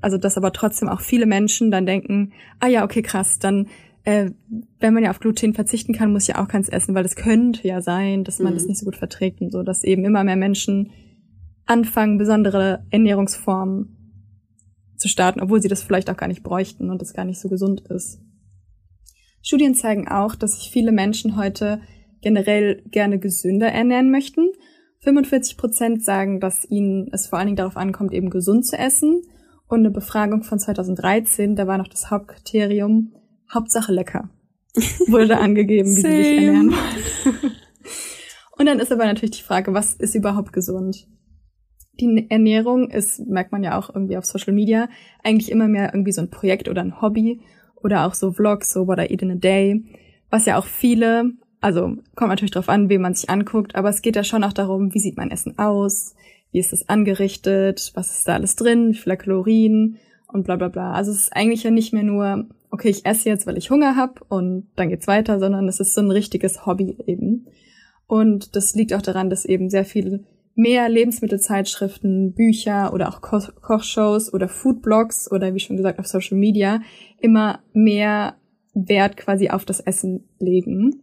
[0.00, 3.66] also dass aber trotzdem auch viele Menschen dann denken, ah ja, okay, krass, dann
[4.04, 4.30] äh,
[4.78, 7.16] wenn man ja auf Gluten verzichten kann, muss ich ja auch keins essen, weil es
[7.16, 8.56] könnte ja sein, dass man Mhm.
[8.56, 10.90] das nicht so gut verträgt und so, dass eben immer mehr Menschen
[11.66, 13.99] anfangen, besondere Ernährungsformen
[15.00, 17.48] zu starten, obwohl sie das vielleicht auch gar nicht bräuchten und das gar nicht so
[17.48, 18.20] gesund ist.
[19.42, 21.80] Studien zeigen auch, dass sich viele Menschen heute
[22.20, 24.48] generell gerne gesünder ernähren möchten.
[25.00, 29.22] 45 Prozent sagen, dass ihnen es vor allen Dingen darauf ankommt, eben gesund zu essen.
[29.66, 33.14] Und eine Befragung von 2013, da war noch das Hauptkriterium
[33.52, 34.28] Hauptsache lecker.
[35.08, 37.52] Wurde da angegeben, wie sie sich ernähren wollen.
[38.58, 41.08] Und dann ist aber natürlich die Frage, was ist überhaupt gesund?
[42.00, 44.88] Die Ernährung ist, merkt man ja auch irgendwie auf Social Media,
[45.22, 47.40] eigentlich immer mehr irgendwie so ein Projekt oder ein Hobby
[47.82, 49.84] oder auch so Vlogs, so What I Eat in a Day,
[50.30, 54.02] was ja auch viele, also kommt natürlich drauf an, wen man sich anguckt, aber es
[54.02, 56.14] geht ja schon auch darum, wie sieht mein Essen aus,
[56.52, 60.68] wie ist es angerichtet, was ist da alles drin, wie viele Kalorien und bla bla
[60.68, 60.92] bla.
[60.92, 63.96] Also es ist eigentlich ja nicht mehr nur, okay, ich esse jetzt, weil ich Hunger
[63.96, 67.46] habe und dann geht's weiter, sondern es ist so ein richtiges Hobby eben.
[68.06, 73.40] Und das liegt auch daran, dass eben sehr viel mehr Lebensmittelzeitschriften, Bücher oder auch Ko
[73.60, 76.80] Kochshows oder Foodblogs oder wie schon gesagt auf Social Media
[77.18, 78.36] immer mehr
[78.74, 81.02] Wert quasi auf das Essen legen.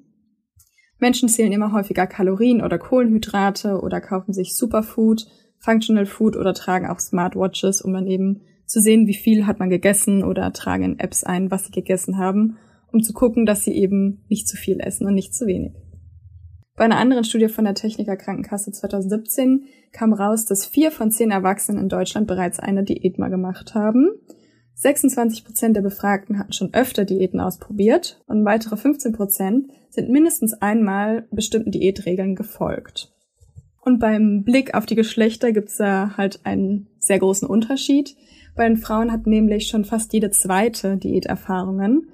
[1.00, 5.28] Menschen zählen immer häufiger Kalorien oder Kohlenhydrate oder kaufen sich Superfood,
[5.60, 9.70] Functional Food oder tragen auch Smartwatches, um dann eben zu sehen, wie viel hat man
[9.70, 12.58] gegessen oder tragen in Apps ein, was sie gegessen haben,
[12.92, 15.74] um zu gucken, dass sie eben nicht zu viel essen und nicht zu wenig.
[16.78, 21.32] Bei einer anderen Studie von der Techniker Krankenkasse 2017 kam raus, dass vier von zehn
[21.32, 24.12] Erwachsenen in Deutschland bereits eine Diät mal gemacht haben.
[24.76, 30.54] 26 Prozent der Befragten hatten schon öfter Diäten ausprobiert und weitere 15 Prozent sind mindestens
[30.54, 33.12] einmal bestimmten Diätregeln gefolgt.
[33.82, 38.16] Und beim Blick auf die Geschlechter gibt's da halt einen sehr großen Unterschied.
[38.56, 42.12] Bei den Frauen hat nämlich schon fast jede zweite Diäterfahrungen.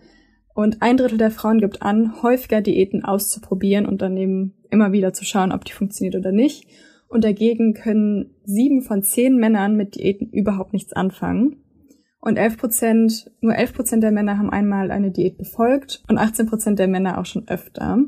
[0.53, 5.13] Und ein Drittel der Frauen gibt an, häufiger Diäten auszuprobieren und dann eben immer wieder
[5.13, 6.67] zu schauen, ob die funktioniert oder nicht.
[7.07, 11.57] Und dagegen können sieben von zehn Männern mit Diäten überhaupt nichts anfangen.
[12.19, 16.45] Und 11 Prozent, nur 11 Prozent der Männer haben einmal eine Diät befolgt und 18
[16.45, 17.99] Prozent der Männer auch schon öfter.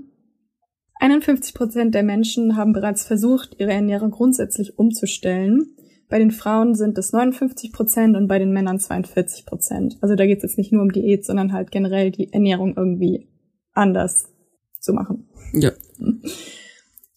[1.01, 5.75] 51 Prozent der Menschen haben bereits versucht, ihre Ernährung grundsätzlich umzustellen.
[6.09, 9.97] Bei den Frauen sind es 59 Prozent und bei den Männern 42 Prozent.
[10.01, 13.27] Also da geht es jetzt nicht nur um Diät, sondern halt generell die Ernährung irgendwie
[13.73, 14.29] anders
[14.79, 15.27] zu machen.
[15.53, 15.71] Ja.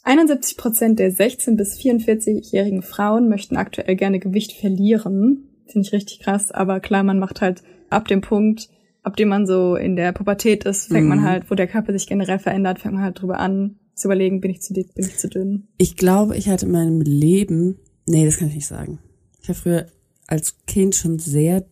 [0.04, 5.48] 71 Prozent der 16- bis 44-jährigen Frauen möchten aktuell gerne Gewicht verlieren.
[5.66, 8.70] Finde ich richtig krass, aber klar, man macht halt ab dem Punkt,
[9.02, 11.24] ab dem man so in der Pubertät ist, fängt man Mhm.
[11.24, 14.50] halt, wo der Körper sich generell verändert, fängt man halt drüber an, zu überlegen, bin
[14.50, 15.68] ich zu dick, bin ich zu dünn.
[15.76, 18.98] Ich glaube, ich hatte in meinem Leben, nee, das kann ich nicht sagen.
[19.40, 19.86] Ich war früher
[20.26, 21.64] als Kind schon sehr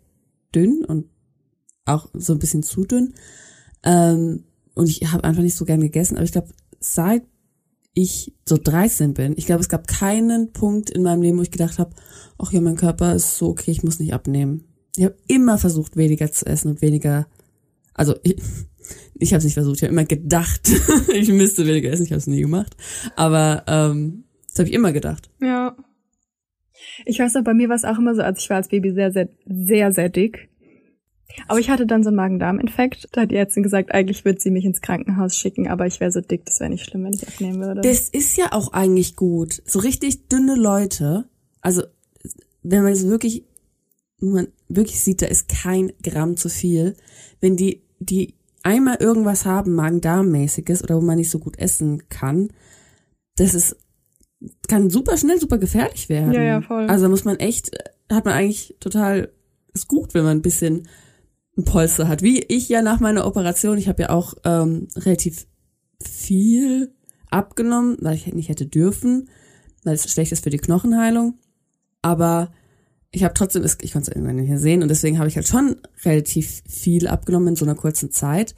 [0.54, 1.06] dünn und
[1.84, 3.14] auch so ein bisschen zu dünn.
[3.82, 4.44] Ähm,
[4.74, 6.16] und ich habe einfach nicht so gern gegessen.
[6.16, 6.48] Aber ich glaube,
[6.80, 7.22] seit
[7.94, 11.50] ich so 13 bin, ich glaube, es gab keinen Punkt in meinem Leben, wo ich
[11.50, 11.94] gedacht habe,
[12.38, 14.64] ach ja, mein Körper ist so okay, ich muss nicht abnehmen.
[14.96, 17.26] Ich habe immer versucht, weniger zu essen und weniger,
[17.94, 18.36] also ich,
[19.14, 20.70] ich habe es nicht versucht, ich habe immer gedacht,
[21.14, 22.76] ich müsste weniger essen, ich habe es nie gemacht.
[23.14, 25.30] Aber ähm, das habe ich immer gedacht.
[25.40, 25.76] Ja.
[27.04, 28.92] Ich weiß noch, bei mir war es auch immer so, als ich war als Baby
[28.92, 30.48] sehr, sehr, sehr, sehr dick.
[31.48, 33.08] Aber ich hatte dann so einen Magen-Darm-Infekt.
[33.12, 36.10] Da hat die Ärztin gesagt, eigentlich würde sie mich ins Krankenhaus schicken, aber ich wäre
[36.10, 37.80] so dick, das wäre nicht schlimm, wenn ich abnehmen würde.
[37.80, 39.62] Das ist ja auch eigentlich gut.
[39.66, 41.28] So richtig dünne Leute,
[41.60, 41.82] also
[42.62, 43.44] wenn man es wirklich,
[44.20, 46.96] man wirklich sieht, da ist kein Gramm zu viel.
[47.40, 52.48] Wenn die, die einmal irgendwas haben, Magen-Darm-mäßiges oder wo man nicht so gut essen kann,
[53.36, 53.76] das ist,
[54.68, 56.32] kann super schnell super gefährlich werden.
[56.32, 56.86] Ja, ja, voll.
[56.86, 57.70] Also muss man echt,
[58.10, 59.30] hat man eigentlich total,
[59.72, 60.88] ist gut, wenn man ein bisschen
[61.56, 62.22] ein Polster hat.
[62.22, 65.46] Wie ich ja nach meiner Operation, ich habe ja auch ähm, relativ
[66.02, 66.94] viel
[67.30, 69.28] abgenommen, weil ich nicht hätte dürfen,
[69.84, 71.38] weil es schlecht ist für die Knochenheilung.
[72.02, 72.52] Aber
[73.10, 75.48] ich habe trotzdem, ich konnte es irgendwann nicht mehr sehen und deswegen habe ich halt
[75.48, 78.54] schon relativ viel abgenommen in so einer kurzen Zeit.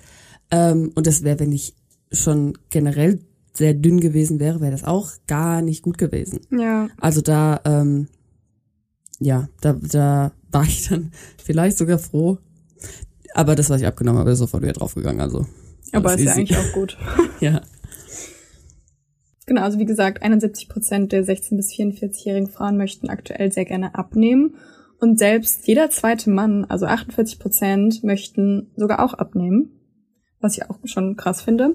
[0.51, 1.77] Ähm, und das wäre, wenn ich
[2.11, 3.21] schon generell
[3.59, 6.40] sehr dünn gewesen wäre, wäre das auch gar nicht gut gewesen.
[6.51, 6.88] ja.
[7.01, 8.09] Also da, ähm,
[9.21, 11.12] ja, da, da war ich dann
[11.44, 12.38] vielleicht sogar froh.
[13.35, 15.21] Aber das, was ich abgenommen habe, ist sofort wieder draufgegangen.
[15.21, 15.47] Also.
[15.92, 16.40] Aber ist ja easy.
[16.40, 16.97] eigentlich auch gut.
[17.40, 17.61] Ja.
[19.47, 23.94] Genau, also wie gesagt, 71 Prozent der 16- bis 44-jährigen Frauen möchten aktuell sehr gerne
[23.94, 24.57] abnehmen.
[25.01, 29.78] Und selbst jeder zweite Mann, also 48 Prozent, möchten sogar auch abnehmen.
[30.40, 31.74] Was ich auch schon krass finde.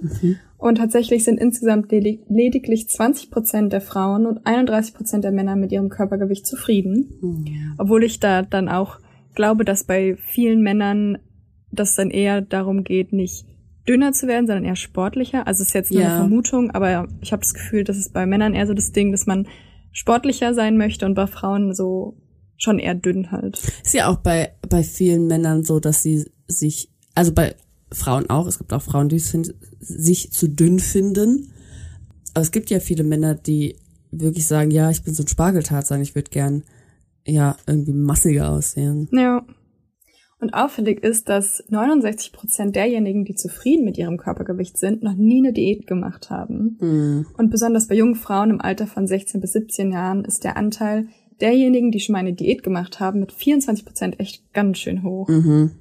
[0.58, 5.56] Und tatsächlich sind insgesamt ledig- lediglich 20 Prozent der Frauen und 31 Prozent der Männer
[5.58, 7.76] mit ihrem Körpergewicht zufrieden.
[7.78, 9.00] Obwohl ich da dann auch
[9.36, 11.18] glaube, dass bei vielen Männern
[11.72, 13.46] das dann eher darum geht, nicht
[13.88, 15.46] dünner zu werden, sondern eher sportlicher.
[15.46, 16.08] Also es ist jetzt nur Ja.
[16.10, 19.12] eine Vermutung, aber ich habe das Gefühl, das ist bei Männern eher so das Ding,
[19.12, 19.48] dass man
[19.92, 22.16] sportlicher sein möchte und bei Frauen so
[22.56, 23.58] schon eher dünn halt.
[23.84, 27.56] Ist ja auch bei, bei vielen Männern so, dass sie sich, also bei
[27.94, 31.52] Frauen auch, es gibt auch Frauen, die find, sich zu dünn finden.
[32.34, 33.76] Aber es gibt ja viele Männer, die
[34.12, 36.64] wirklich sagen, ja, ich bin so ein Spargeltarzan, ich würde gern,
[37.26, 39.08] ja, irgendwie massiger aussehen.
[39.12, 39.46] Ja.
[40.40, 45.38] Und auffällig ist, dass 69 Prozent derjenigen, die zufrieden mit ihrem Körpergewicht sind, noch nie
[45.38, 46.76] eine Diät gemacht haben.
[46.82, 47.26] Hm.
[47.38, 51.08] Und besonders bei jungen Frauen im Alter von 16 bis 17 Jahren ist der Anteil
[51.40, 55.30] derjenigen, die schon mal eine Diät gemacht haben, mit 24 Prozent echt ganz schön hoch.
[55.30, 55.72] Mhm.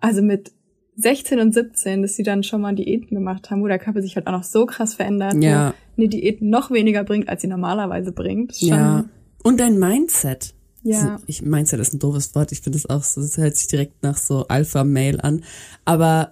[0.00, 0.52] Also mit
[0.96, 4.16] 16 und 17, dass sie dann schon mal Diäten gemacht haben, wo der Körper sich
[4.16, 5.74] halt auch noch so krass verändert, Ja.
[5.96, 8.56] wo eine Diät noch weniger bringt, als sie normalerweise bringt.
[8.56, 9.04] Schon, Ja.
[9.42, 10.54] Und dein Mindset.
[10.82, 11.20] Ja.
[11.26, 12.52] Ich, Mindset ist ein doofes Wort.
[12.52, 15.42] Ich finde es auch so, das hört sich direkt nach so Alpha-Mail an.
[15.84, 16.30] Aber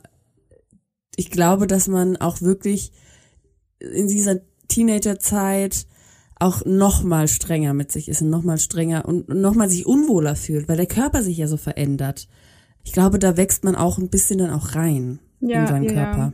[1.16, 2.92] ich glaube, dass man auch wirklich
[3.81, 5.87] in dieser Teenagerzeit
[6.40, 9.87] auch noch mal strenger mit sich ist und noch mal strenger und noch mal sich
[9.87, 12.29] unwohler fühlt, weil der Körper sich ja so verändert.
[12.85, 15.92] Ich glaube, da wächst man auch ein bisschen dann auch rein Ja, in seinen ja,
[15.92, 16.33] Körper.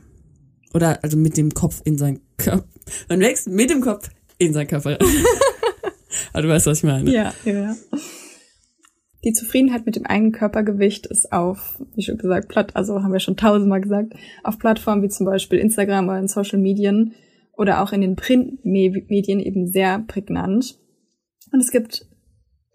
[0.74, 2.64] Oder also mit dem Kopf in seinen Körper.
[3.08, 4.98] Man wächst mit dem Kopf in seinen Körper rein.
[6.32, 7.10] Aber du weißt, was ich meine.
[7.10, 7.76] Ja, ja, ja.
[9.24, 13.20] Die Zufriedenheit mit dem eigenen Körpergewicht ist auf, wie schon gesagt, platt, also haben wir
[13.20, 17.14] schon tausendmal gesagt, auf Plattformen wie zum Beispiel Instagram oder in Social Medien
[17.56, 20.78] oder auch in den Printmedien eben sehr prägnant.
[21.52, 22.06] Und es gibt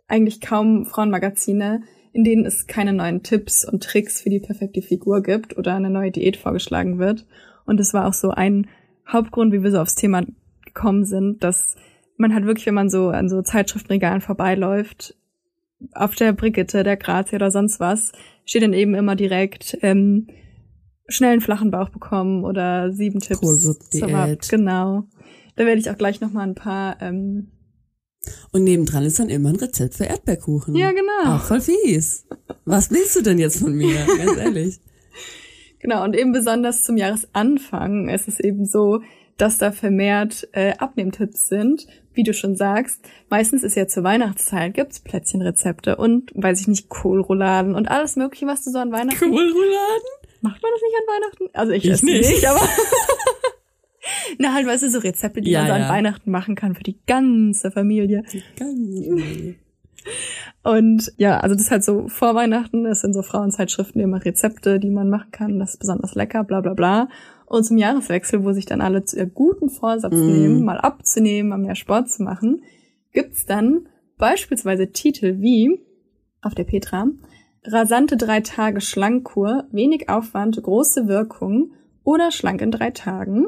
[0.08, 1.82] eigentlich kaum Frauenmagazine,
[2.16, 5.90] in denen es keine neuen Tipps und Tricks für die perfekte Figur gibt oder eine
[5.90, 7.26] neue Diät vorgeschlagen wird.
[7.66, 8.68] Und es war auch so ein
[9.06, 10.24] Hauptgrund, wie wir so aufs Thema
[10.64, 11.76] gekommen sind, dass
[12.16, 15.14] man halt wirklich, wenn man so an so Zeitschriftenregalen vorbeiläuft,
[15.92, 18.14] auf der Brigitte, der Grazia oder sonst was,
[18.46, 20.28] steht dann eben immer direkt ähm,
[21.10, 23.42] schnell einen flachen Bauch bekommen oder sieben Tipps
[24.06, 25.04] Ab- Genau.
[25.58, 26.96] Da werde ich auch gleich noch mal ein paar.
[27.02, 27.52] Ähm,
[28.52, 30.76] Und nebendran ist dann immer ein Rezept für Erdbeerkuchen.
[30.76, 31.36] Ja, genau.
[31.36, 32.26] Auch voll fies.
[32.66, 33.96] Was willst du denn jetzt von mir?
[34.18, 34.80] Ganz ehrlich.
[35.80, 39.02] Genau, und eben besonders zum Jahresanfang ist es eben so,
[39.38, 41.86] dass da vermehrt äh, Abnehmtipps sind.
[42.16, 46.90] Wie du schon sagst, meistens ist ja zur Weihnachtszeit, gibt's Plätzchenrezepte und, weiß ich nicht,
[46.90, 49.30] Kohlrouladen und alles mögliche, was du so an Weihnachten...
[49.30, 50.10] Kohlrouladen?
[50.42, 51.50] Macht man das nicht an Weihnachten?
[51.54, 52.30] Also ich, Ich esse nicht.
[52.30, 52.62] nicht, aber...
[54.40, 55.90] Na halt, weißt du, so Rezepte, die Ja, man so an ja.
[55.90, 58.24] Weihnachten machen kann für die ganze Familie.
[58.58, 59.56] Ganz
[60.64, 64.80] Und ja, also das ist halt so vor Weihnachten, das sind so Frauenzeitschriften immer Rezepte,
[64.80, 67.08] die man machen kann, das ist besonders lecker, bla bla bla.
[67.46, 70.26] Und zum Jahreswechsel, wo sich dann alle zu ihr guten Vorsatz Mm.
[70.28, 72.62] nehmen, mal abzunehmen, mal mehr Sport zu machen,
[73.14, 73.88] gibt's dann
[74.18, 75.80] beispielsweise Titel wie
[76.42, 77.08] auf der Petra
[77.64, 81.72] rasante drei Tage Schlankkur, wenig Aufwand, große Wirkung
[82.04, 83.48] oder schlank in drei Tagen.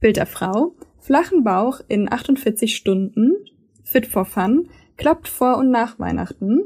[0.00, 3.32] Bild der Frau, flachen Bauch in 48 Stunden,
[3.84, 6.60] fit for fun, klappt vor und nach Weihnachten.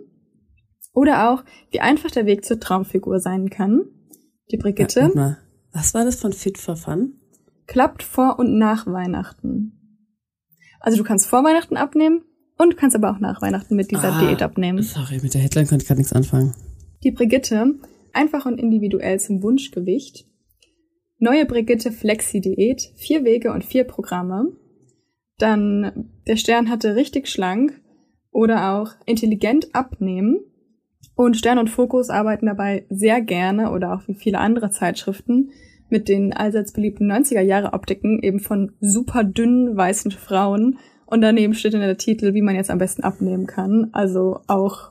[0.95, 3.85] Oder auch, wie einfach der Weg zur Traumfigur sein kann.
[4.51, 5.38] Die Brigitte Warte mal.
[5.73, 7.14] Was war das von Fit for Fun?
[7.66, 9.79] klappt vor und nach Weihnachten.
[10.81, 12.23] Also du kannst vor Weihnachten abnehmen
[12.59, 14.83] und kannst aber auch nach Weihnachten mit dieser Ah, Diät abnehmen.
[14.83, 16.55] Sorry, mit der Headline konnte ich gerade nichts anfangen.
[17.03, 17.77] Die Brigitte,
[18.12, 20.27] einfach und individuell zum Wunschgewicht.
[21.23, 24.49] Neue Brigitte Flexi-Diät, vier Wege und vier Programme.
[25.39, 27.81] Dann der Stern hatte richtig schlank
[28.33, 30.41] oder auch intelligent abnehmen.
[31.15, 35.51] Und Stern und Fokus arbeiten dabei sehr gerne oder auch wie viele andere Zeitschriften
[35.89, 40.81] mit den allseits beliebten 90er Jahre Optiken eben von super dünnen weißen Frauen.
[41.07, 43.91] Und daneben steht in der Titel, wie man jetzt am besten abnehmen kann.
[43.93, 44.91] Also auch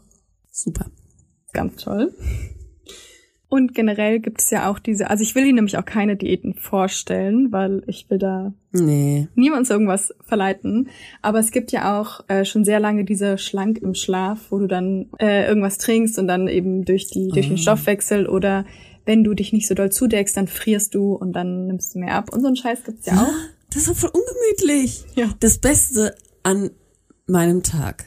[0.51, 0.85] Super.
[1.53, 2.13] Ganz toll.
[3.53, 6.53] Und generell gibt es ja auch diese, also ich will Ihnen nämlich auch keine Diäten
[6.53, 9.27] vorstellen, weil ich will da Nee.
[9.35, 10.87] niemand zu irgendwas verleiten.
[11.21, 14.67] Aber es gibt ja auch äh, schon sehr lange diese Schlank im Schlaf, wo du
[14.67, 18.63] dann äh, irgendwas trinkst und dann eben durch die durch den Stoffwechsel oder
[19.05, 22.15] wenn du dich nicht so doll zudeckst, dann frierst du und dann nimmst du mehr
[22.15, 22.31] ab.
[22.33, 23.33] Und so einen Scheiß gibt's ja auch.
[23.69, 25.03] Das ist doch voll ungemütlich.
[25.15, 25.25] Ja.
[25.41, 26.69] Das Beste an
[27.27, 28.05] meinem Tag,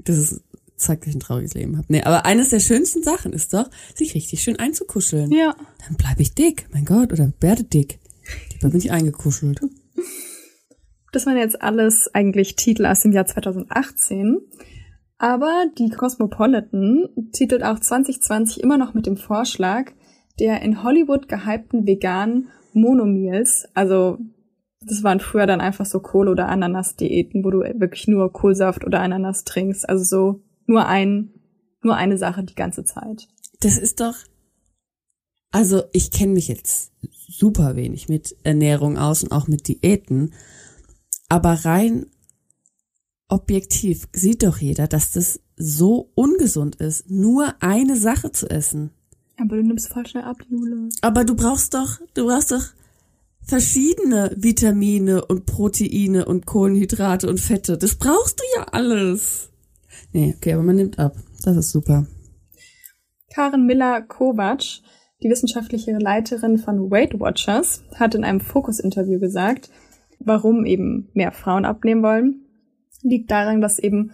[0.00, 0.44] das ist,
[0.82, 1.86] zeigt, dass ich ein trauriges Leben habe.
[1.88, 5.30] Nee, aber eines der schönsten Sachen ist doch, sich richtig schön einzukuscheln.
[5.32, 5.54] Ja.
[5.86, 7.98] Dann bleibe ich dick, mein Gott, oder werde dick.
[8.52, 9.60] Lieber bin ich eingekuschelt.
[11.12, 14.38] Das waren jetzt alles eigentlich Titel aus dem Jahr 2018.
[15.18, 19.92] Aber die Cosmopolitan titelt auch 2020 immer noch mit dem Vorschlag
[20.38, 23.68] der in Hollywood gehypten veganen Monomeals.
[23.74, 24.18] Also
[24.80, 29.00] das waren früher dann einfach so Kohl- oder Ananas-Diäten, wo du wirklich nur Kohlsaft oder
[29.00, 29.88] Ananas trinkst.
[29.88, 31.30] Also so nur ein,
[31.82, 33.28] nur eine Sache die ganze Zeit.
[33.60, 34.14] Das ist doch,
[35.50, 36.92] also ich kenne mich jetzt
[37.28, 40.32] super wenig mit Ernährung aus und auch mit Diäten,
[41.28, 42.06] aber rein
[43.28, 48.90] objektiv sieht doch jeder, dass das so ungesund ist, nur eine Sache zu essen.
[49.38, 50.90] Aber du nimmst voll schnell ab, Jule.
[51.00, 52.64] Aber du brauchst doch, du brauchst doch
[53.40, 57.78] verschiedene Vitamine und Proteine und Kohlenhydrate und Fette.
[57.78, 59.50] Das brauchst du ja alles.
[60.12, 61.14] Nee, okay, aber man nimmt ab.
[61.44, 62.06] Das ist super.
[63.34, 64.62] Karen Miller-Kovac,
[65.22, 69.70] die wissenschaftliche Leiterin von Weight Watchers, hat in einem Fokus-Interview gesagt,
[70.18, 72.46] warum eben mehr Frauen abnehmen wollen.
[73.02, 74.12] Liegt daran, dass eben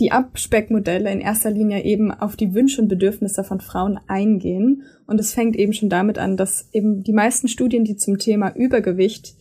[0.00, 4.84] die Abspeckmodelle in erster Linie eben auf die Wünsche und Bedürfnisse von Frauen eingehen.
[5.06, 8.54] Und es fängt eben schon damit an, dass eben die meisten Studien, die zum Thema
[8.54, 9.34] Übergewicht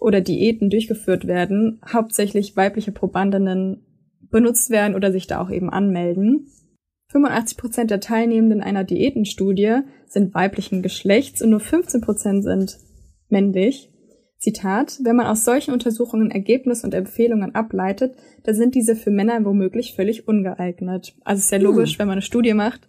[0.00, 3.84] oder Diäten durchgeführt werden, hauptsächlich weibliche Probandinnen
[4.30, 6.46] benutzt werden oder sich da auch eben anmelden.
[7.10, 12.78] 85 Prozent der Teilnehmenden einer Diätenstudie sind weiblichen Geschlechts und nur 15 Prozent sind
[13.28, 13.90] männlich.
[14.38, 18.14] Zitat, wenn man aus solchen Untersuchungen Ergebnisse und Empfehlungen ableitet,
[18.44, 21.16] dann sind diese für Männer womöglich völlig ungeeignet.
[21.24, 22.88] Also es ist ja logisch, wenn man eine Studie macht,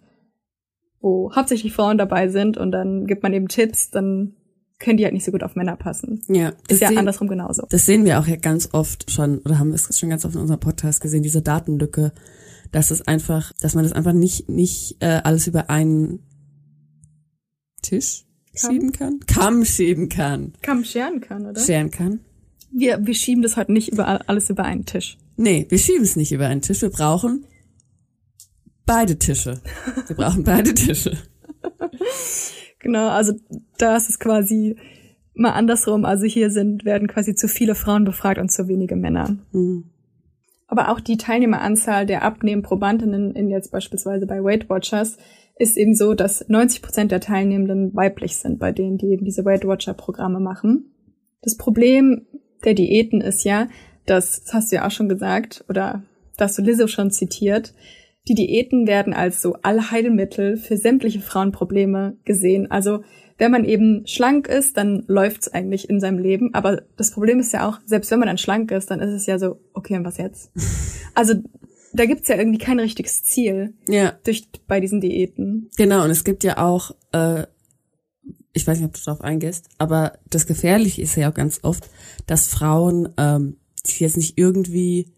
[1.00, 4.36] wo hauptsächlich Frauen dabei sind und dann gibt man eben Tipps, dann
[4.80, 6.20] können die halt nicht so gut auf Männer passen.
[6.26, 7.62] Ja, das Ist ja sehen- andersrum genauso.
[7.70, 10.34] Das sehen wir auch ja ganz oft schon, oder haben wir es schon ganz oft
[10.34, 12.12] in unserem Podcast gesehen, diese Datenlücke,
[12.72, 16.20] dass es einfach, dass man das einfach nicht, nicht äh, alles über einen
[17.82, 18.24] Tisch
[18.60, 18.70] Kamm?
[18.72, 19.20] schieben kann?
[19.26, 20.52] Kamm schieben kann.
[20.62, 21.60] Kamm scheren kann, oder?
[21.60, 22.20] Scheren kann.
[22.72, 25.18] Wir, wir schieben das heute nicht über alles über einen Tisch.
[25.36, 26.82] Nee, wir schieben es nicht über einen Tisch.
[26.82, 27.44] Wir brauchen
[28.86, 29.60] beide Tische.
[30.06, 31.16] Wir brauchen beide Tische.
[32.80, 33.34] Genau, also
[33.78, 34.76] da ist es quasi
[35.34, 36.04] mal andersrum.
[36.04, 39.36] Also hier sind, werden quasi zu viele Frauen befragt und zu wenige Männer.
[39.52, 39.84] Hm.
[40.66, 45.18] Aber auch die Teilnehmeranzahl der Abnehmen-Probandinnen in jetzt beispielsweise bei Weight Watchers
[45.56, 49.44] ist eben so, dass 90 Prozent der Teilnehmenden weiblich sind, bei denen, die eben diese
[49.44, 50.94] Weight Watcher-Programme machen.
[51.42, 52.26] Das Problem
[52.64, 53.68] der Diäten ist ja,
[54.06, 56.02] dass, das hast du ja auch schon gesagt, oder
[56.36, 57.74] das hast du Lizzo schon zitiert,
[58.30, 62.70] die Diäten werden als so Allheilmittel für sämtliche Frauenprobleme gesehen.
[62.70, 63.02] Also
[63.38, 66.54] wenn man eben schlank ist, dann läuft's eigentlich in seinem Leben.
[66.54, 69.26] Aber das Problem ist ja auch, selbst wenn man dann schlank ist, dann ist es
[69.26, 70.52] ja so, okay, und was jetzt?
[71.16, 71.34] Also
[71.92, 75.68] da gibt's ja irgendwie kein richtiges Ziel Ja, durch bei diesen Diäten.
[75.76, 76.04] genau.
[76.04, 77.46] Und es gibt ja auch, äh,
[78.52, 81.90] ich weiß nicht, ob du darauf eingehst, aber das Gefährliche ist ja auch ganz oft,
[82.28, 85.08] dass Frauen ähm, sich jetzt nicht irgendwie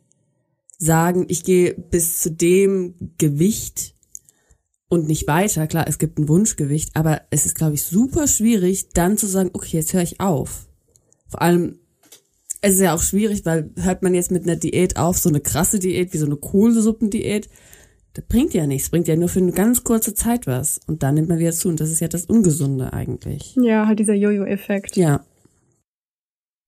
[0.83, 3.95] sagen, ich gehe bis zu dem Gewicht
[4.89, 5.67] und nicht weiter.
[5.67, 9.51] Klar, es gibt ein Wunschgewicht, aber es ist, glaube ich, super schwierig, dann zu sagen,
[9.53, 10.67] okay, jetzt höre ich auf.
[11.29, 11.79] Vor allem,
[12.61, 15.41] es ist ja auch schwierig, weil hört man jetzt mit einer Diät auf, so eine
[15.41, 17.49] krasse Diät, wie so eine Kohlsuppendiät,
[18.15, 20.81] das bringt ja nichts, bringt ja nur für eine ganz kurze Zeit was.
[20.87, 21.69] Und dann nimmt man wieder zu.
[21.69, 23.57] Und das ist ja das Ungesunde eigentlich.
[23.57, 24.97] Ja, halt dieser Jojo-Effekt.
[24.97, 25.25] Ja.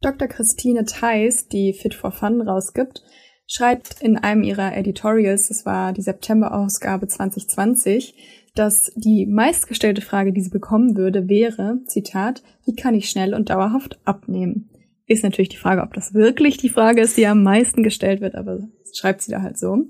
[0.00, 0.29] Dr.
[0.29, 3.03] Christine Theis, die Fit for Fun rausgibt,
[3.47, 8.15] schreibt in einem ihrer Editorials, das war die September-Ausgabe 2020,
[8.55, 13.51] dass die meistgestellte Frage, die sie bekommen würde, wäre, Zitat, wie kann ich schnell und
[13.51, 14.71] dauerhaft abnehmen?
[15.07, 18.37] Ist natürlich die Frage, ob das wirklich die Frage ist, die am meisten gestellt wird,
[18.37, 18.61] aber
[18.95, 19.87] schreibt sie da halt so.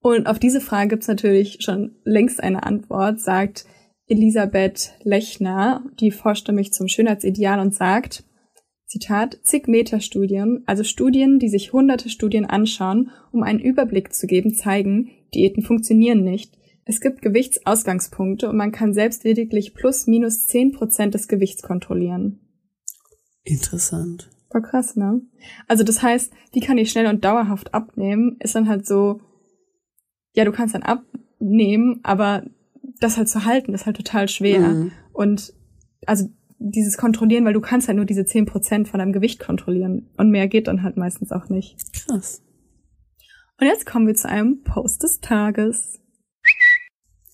[0.00, 3.64] Und auf diese Frage gibt's natürlich schon längst eine Antwort, sagt
[4.06, 8.24] Elisabeth Lechner, die forscht nämlich zum Schönheitsideal und sagt,
[8.88, 14.54] Zitat, zig Metastudien, also Studien, die sich hunderte Studien anschauen, um einen Überblick zu geben,
[14.54, 16.58] zeigen, Diäten funktionieren nicht.
[16.86, 22.40] Es gibt Gewichtsausgangspunkte und man kann selbst lediglich plus minus zehn Prozent des Gewichts kontrollieren.
[23.44, 24.30] Interessant.
[24.50, 25.20] War krass, ne?
[25.66, 29.20] Also das heißt, wie kann ich schnell und dauerhaft abnehmen, ist dann halt so,
[30.32, 32.44] ja, du kannst dann abnehmen, aber
[33.00, 34.60] das halt zu halten, ist halt total schwer.
[34.60, 34.92] Mhm.
[35.12, 35.52] Und
[36.06, 40.10] also dieses Kontrollieren, weil du kannst halt nur diese 10% von deinem Gewicht kontrollieren.
[40.16, 41.76] Und mehr geht dann halt meistens auch nicht.
[41.92, 42.42] Krass.
[43.60, 46.00] Und jetzt kommen wir zu einem Post des Tages.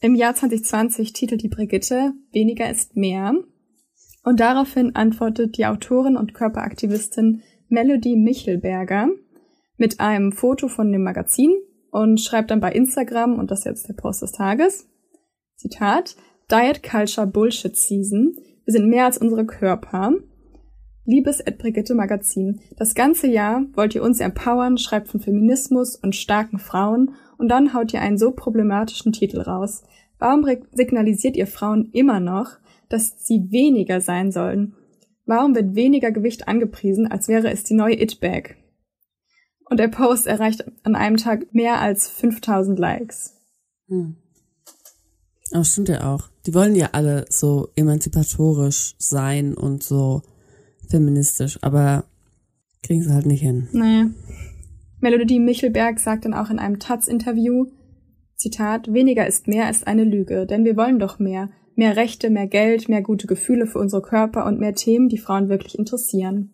[0.00, 3.34] Im Jahr 2020 titelt die Brigitte Weniger ist mehr.
[4.22, 9.08] Und daraufhin antwortet die Autorin und Körperaktivistin Melody Michelberger
[9.76, 11.54] mit einem Foto von dem Magazin
[11.90, 14.88] und schreibt dann bei Instagram, und das ist jetzt der Post des Tages,
[15.56, 16.16] Zitat,
[16.50, 18.36] Diet Culture Bullshit Season.
[18.64, 20.14] Wir sind mehr als unsere Körper.
[21.04, 26.16] Liebes Ed Brigitte Magazin, das ganze Jahr wollt ihr uns empowern, schreibt von Feminismus und
[26.16, 29.82] starken Frauen und dann haut ihr einen so problematischen Titel raus.
[30.18, 32.52] Warum signalisiert ihr Frauen immer noch,
[32.88, 34.76] dass sie weniger sein sollen?
[35.26, 38.56] Warum wird weniger Gewicht angepriesen, als wäre es die neue It-Bag?
[39.68, 43.36] Und der Post erreicht an einem Tag mehr als 5000 Likes.
[43.88, 44.16] Hm.
[45.54, 46.30] Aber stimmt ja auch.
[46.46, 50.22] Die wollen ja alle so emanzipatorisch sein und so
[50.90, 52.06] feministisch, aber
[52.82, 53.68] kriegen sie halt nicht hin.
[53.70, 54.06] Nee.
[54.98, 57.66] Melodie Michelberg sagt dann auch in einem Taz-Interview,
[58.34, 61.50] Zitat, weniger ist mehr ist eine Lüge, denn wir wollen doch mehr.
[61.76, 65.48] Mehr Rechte, mehr Geld, mehr gute Gefühle für unsere Körper und mehr Themen, die Frauen
[65.48, 66.52] wirklich interessieren.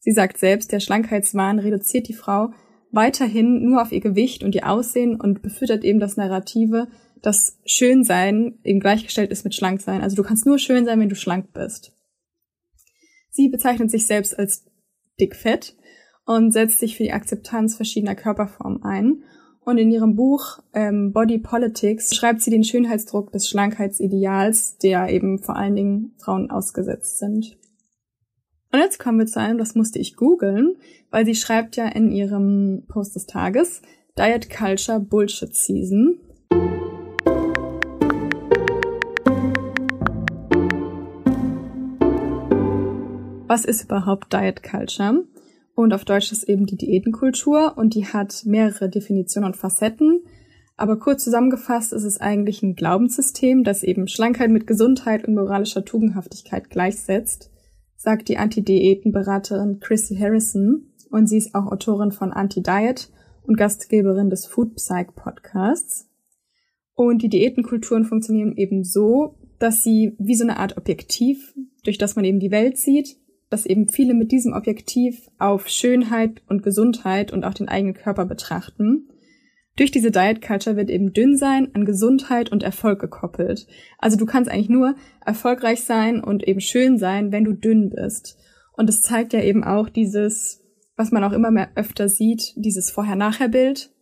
[0.00, 2.52] Sie sagt selbst, der Schlankheitswahn reduziert die Frau
[2.90, 6.88] weiterhin nur auf ihr Gewicht und ihr Aussehen und befüttert eben das Narrative,
[7.24, 10.02] dass Schönsein eben gleichgestellt ist mit Schlanksein.
[10.02, 11.96] Also du kannst nur schön sein, wenn du schlank bist.
[13.30, 14.66] Sie bezeichnet sich selbst als
[15.18, 15.74] dickfett
[16.26, 19.24] und setzt sich für die Akzeptanz verschiedener Körperformen ein.
[19.64, 25.38] Und in ihrem Buch ähm, Body Politics schreibt sie den Schönheitsdruck des Schlankheitsideals, der eben
[25.38, 27.56] vor allen Dingen Frauen ausgesetzt sind.
[28.70, 30.76] Und jetzt kommen wir zu einem, das musste ich googeln,
[31.10, 33.80] weil sie schreibt ja in ihrem Post des Tages
[34.18, 36.18] Diet Culture Bullshit Season.
[43.46, 45.24] Was ist überhaupt Diet Culture?
[45.74, 50.22] Und auf Deutsch ist eben die Diätenkultur und die hat mehrere Definitionen und Facetten.
[50.78, 55.84] Aber kurz zusammengefasst ist es eigentlich ein Glaubenssystem, das eben Schlankheit mit Gesundheit und moralischer
[55.84, 57.50] Tugendhaftigkeit gleichsetzt,
[57.96, 60.94] sagt die Anti-Diäten-Beraterin Chrissy Harrison.
[61.10, 63.10] Und sie ist auch Autorin von Anti-Diet
[63.42, 66.08] und Gastgeberin des Food Psych Podcasts.
[66.94, 71.54] Und die Diätenkulturen funktionieren eben so, dass sie wie so eine Art Objektiv,
[71.84, 73.18] durch das man eben die Welt sieht,
[73.54, 78.26] dass eben viele mit diesem Objektiv auf Schönheit und Gesundheit und auch den eigenen Körper
[78.26, 79.08] betrachten.
[79.76, 83.68] Durch diese Diet Culture wird eben Dünnsein an Gesundheit und Erfolg gekoppelt.
[83.98, 88.36] Also du kannst eigentlich nur erfolgreich sein und eben schön sein, wenn du dünn bist.
[88.72, 90.64] Und es zeigt ja eben auch dieses,
[90.96, 93.92] was man auch immer mehr öfter sieht, dieses Vorher-Nachher-Bild,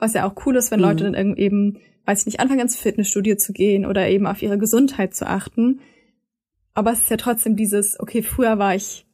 [0.00, 0.86] was ja auch cool ist, wenn Mhm.
[0.86, 4.58] Leute dann eben, weiß ich nicht, anfangen ins Fitnessstudio zu gehen oder eben auf ihre
[4.58, 5.78] Gesundheit zu achten.
[6.78, 9.04] Aber es ist ja trotzdem dieses, okay, früher war ich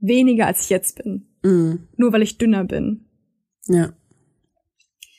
[0.00, 1.28] weniger als ich jetzt bin.
[1.44, 1.86] Mhm.
[1.96, 3.04] Nur weil ich dünner bin.
[3.68, 3.92] Ja.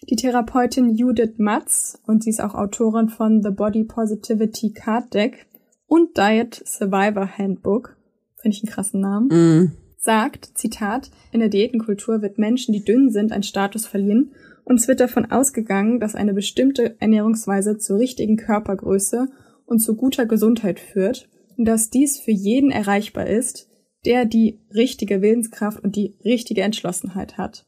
[0.09, 5.47] Die Therapeutin Judith Matz, und sie ist auch Autorin von The Body Positivity Card Deck
[5.87, 7.95] und Diet Survivor Handbook,
[8.41, 9.71] finde ich einen krassen Namen, Mm.
[9.97, 14.33] sagt, Zitat, in der Diätenkultur wird Menschen, die dünn sind, einen Status verliehen
[14.65, 19.29] und es wird davon ausgegangen, dass eine bestimmte Ernährungsweise zur richtigen Körpergröße
[19.65, 23.69] und zu guter Gesundheit führt dass dies für jeden erreichbar ist,
[24.05, 27.65] der die richtige Willenskraft und die richtige Entschlossenheit hat.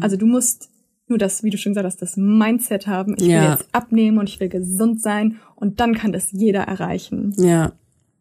[0.00, 0.68] Also du musst
[1.08, 3.52] nur das, wie du schon gesagt hast, das Mindset haben, ich will Ja.
[3.52, 7.34] jetzt abnehmen und ich will gesund sein und dann kann das jeder erreichen.
[7.38, 7.72] Ja.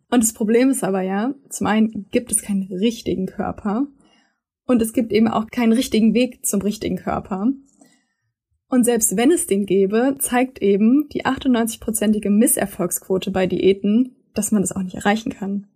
[0.09, 3.85] Und das Problem ist aber ja, zum einen gibt es keinen richtigen Körper
[4.65, 7.51] und es gibt eben auch keinen richtigen Weg zum richtigen Körper.
[8.69, 14.61] Und selbst wenn es den gäbe, zeigt eben die 98-prozentige Misserfolgsquote bei Diäten, dass man
[14.61, 15.67] das auch nicht erreichen kann.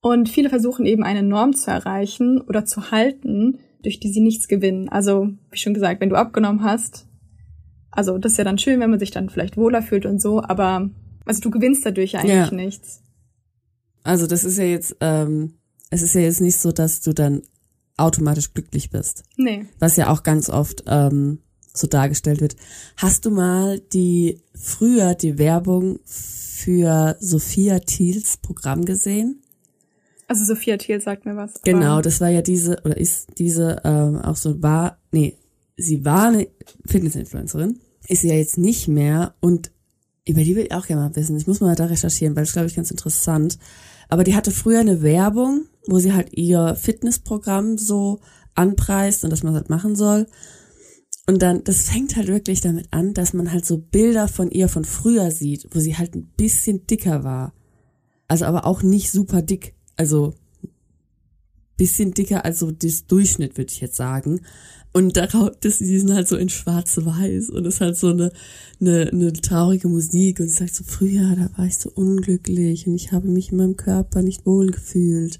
[0.00, 4.46] Und viele versuchen eben eine Norm zu erreichen oder zu halten, durch die sie nichts
[4.48, 4.88] gewinnen.
[4.88, 7.06] Also, wie schon gesagt, wenn du abgenommen hast,
[7.90, 10.42] also das ist ja dann schön, wenn man sich dann vielleicht wohler fühlt und so,
[10.42, 10.90] aber
[11.24, 12.54] also du gewinnst dadurch ja eigentlich Ja.
[12.54, 13.02] nichts.
[14.04, 15.54] Also das ist ja jetzt, ähm,
[15.90, 17.42] es ist ja jetzt nicht so, dass du dann
[17.96, 19.24] automatisch glücklich bist.
[19.36, 19.66] Nee.
[19.80, 21.38] was ja auch ganz oft ähm,
[21.78, 22.56] so dargestellt wird.
[22.96, 29.42] Hast du mal die früher die Werbung für Sophia Thiels Programm gesehen?
[30.28, 31.62] Also Sophia Thiel sagt mir was.
[31.62, 35.36] Genau, das war ja diese oder ist diese ähm, auch so war nee,
[35.76, 36.48] sie war eine
[36.86, 39.70] Fitness-Influencerin, ist sie ja jetzt nicht mehr und
[40.26, 41.36] über die will ich auch gerne mal wissen.
[41.36, 43.58] Ich muss mal da recherchieren, weil das glaube ich ganz interessant.
[44.08, 48.20] Aber die hatte früher eine Werbung, wo sie halt ihr Fitnessprogramm so
[48.54, 50.26] anpreist und dass man das halt machen soll.
[51.26, 54.68] Und dann, das fängt halt wirklich damit an, dass man halt so Bilder von ihr
[54.68, 57.52] von früher sieht, wo sie halt ein bisschen dicker war.
[58.28, 59.74] Also aber auch nicht super dick.
[59.96, 60.34] Also
[61.76, 64.40] bisschen dicker als so das Durchschnitt, würde ich jetzt sagen.
[64.92, 68.32] Und darauf, das, die sind halt so in schwarz-weiß und es ist halt so eine,
[68.80, 72.94] eine, eine traurige Musik und sie sagt so, früher, da war ich so unglücklich und
[72.94, 75.38] ich habe mich in meinem Körper nicht wohl gefühlt.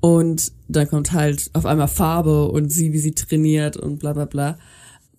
[0.00, 4.24] Und dann kommt halt auf einmal Farbe und sie, wie sie trainiert und bla bla
[4.24, 4.58] bla.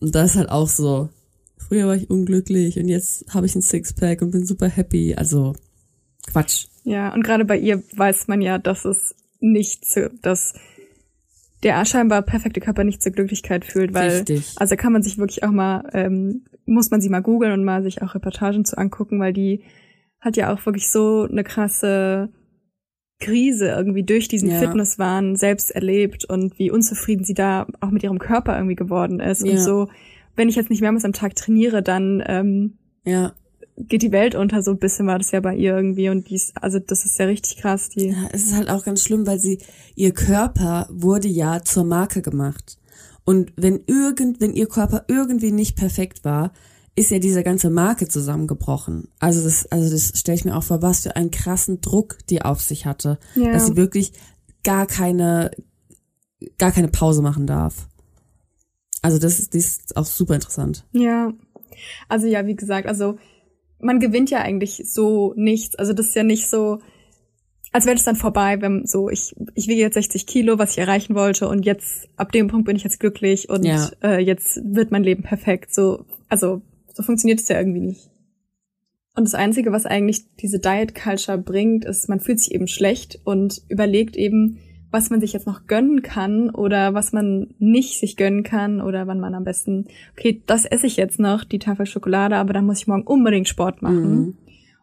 [0.02, 1.10] Und da ist halt auch so,
[1.58, 5.16] früher war ich unglücklich und jetzt habe ich ein Sixpack und bin super happy.
[5.16, 5.54] Also
[6.28, 6.66] Quatsch.
[6.84, 10.54] Ja, und gerade bei ihr weiß man ja, dass es nicht zu, dass
[11.64, 14.54] der scheinbar perfekte Körper nicht zur Glücklichkeit fühlt, weil Richtig.
[14.56, 17.84] also kann man sich wirklich auch mal ähm, muss man sie mal googeln und mal
[17.84, 19.64] sich auch Reportagen zu angucken, weil die
[20.20, 22.30] hat ja auch wirklich so eine krasse
[23.22, 24.59] Krise irgendwie durch diesen Ja.
[24.59, 29.45] Fitnesswahn selbst erlebt und wie unzufrieden sie da auch mit ihrem Körper irgendwie geworden ist
[29.45, 29.51] Ja.
[29.53, 29.88] und so.
[30.36, 32.74] Wenn ich jetzt nicht mehrmals am Tag trainiere, dann ähm,
[33.05, 33.34] Ja.
[33.78, 36.36] geht die Welt unter, so ein bisschen war das ja bei ihr irgendwie und die
[36.36, 38.09] ist, also das ist ja richtig krass, die.
[38.09, 39.59] Ja, es ist halt auch ganz schlimm, weil sie,
[39.95, 42.78] ihr Körper wurde ja zur Marke gemacht.
[43.24, 46.51] Und wenn irgend, wenn ihr Körper irgendwie nicht perfekt war,
[46.95, 49.07] ist ja diese ganze Marke zusammengebrochen.
[49.19, 52.41] Also das, also das stelle ich mir auch vor, was für einen krassen Druck die
[52.41, 53.17] auf sich hatte.
[53.35, 53.51] Ja.
[53.53, 54.11] Dass sie wirklich
[54.63, 55.51] gar keine,
[56.57, 57.87] gar keine Pause machen darf.
[59.01, 60.85] Also das ist, das ist auch super interessant.
[60.91, 61.33] Ja.
[62.09, 63.17] Also ja, wie gesagt, also
[63.79, 65.75] man gewinnt ja eigentlich so nichts.
[65.75, 66.79] Also das ist ja nicht so,
[67.71, 70.77] als wäre es dann vorbei, wenn so, ich, ich wiege jetzt 60 Kilo, was ich
[70.77, 73.89] erreichen wollte und jetzt, ab dem Punkt bin ich jetzt glücklich und Ja.
[74.03, 75.73] äh, jetzt wird mein Leben perfekt.
[75.73, 76.61] So, also
[76.93, 78.09] so funktioniert es ja irgendwie nicht.
[79.15, 83.19] Und das Einzige, was eigentlich diese Diet Culture bringt, ist, man fühlt sich eben schlecht
[83.25, 88.17] und überlegt eben, was man sich jetzt noch gönnen kann oder was man nicht sich
[88.17, 91.85] gönnen kann oder wann man am besten, okay, das esse ich jetzt noch, die Tafel
[91.85, 94.15] Schokolade, aber dann muss ich morgen unbedingt Sport machen.
[94.15, 94.37] Mhm.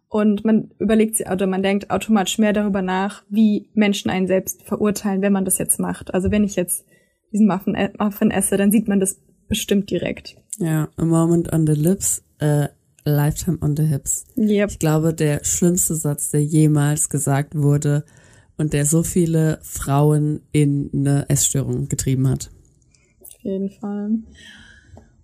[0.09, 4.62] Und man überlegt sich, oder man denkt automatisch mehr darüber nach, wie Menschen einen selbst
[4.62, 6.14] verurteilen, wenn man das jetzt macht.
[6.14, 6.86] Also wenn ich jetzt
[7.30, 10.36] diesen Muffin, äh, Muffin esse, dann sieht man das bestimmt direkt.
[10.59, 12.68] Ja, a moment on the lips, a
[13.05, 14.26] lifetime on the hips.
[14.36, 14.70] Yep.
[14.70, 18.05] Ich glaube, der schlimmste Satz, der jemals gesagt wurde
[18.57, 22.51] und der so viele Frauen in eine Essstörung getrieben hat.
[23.20, 24.11] Auf jeden Fall.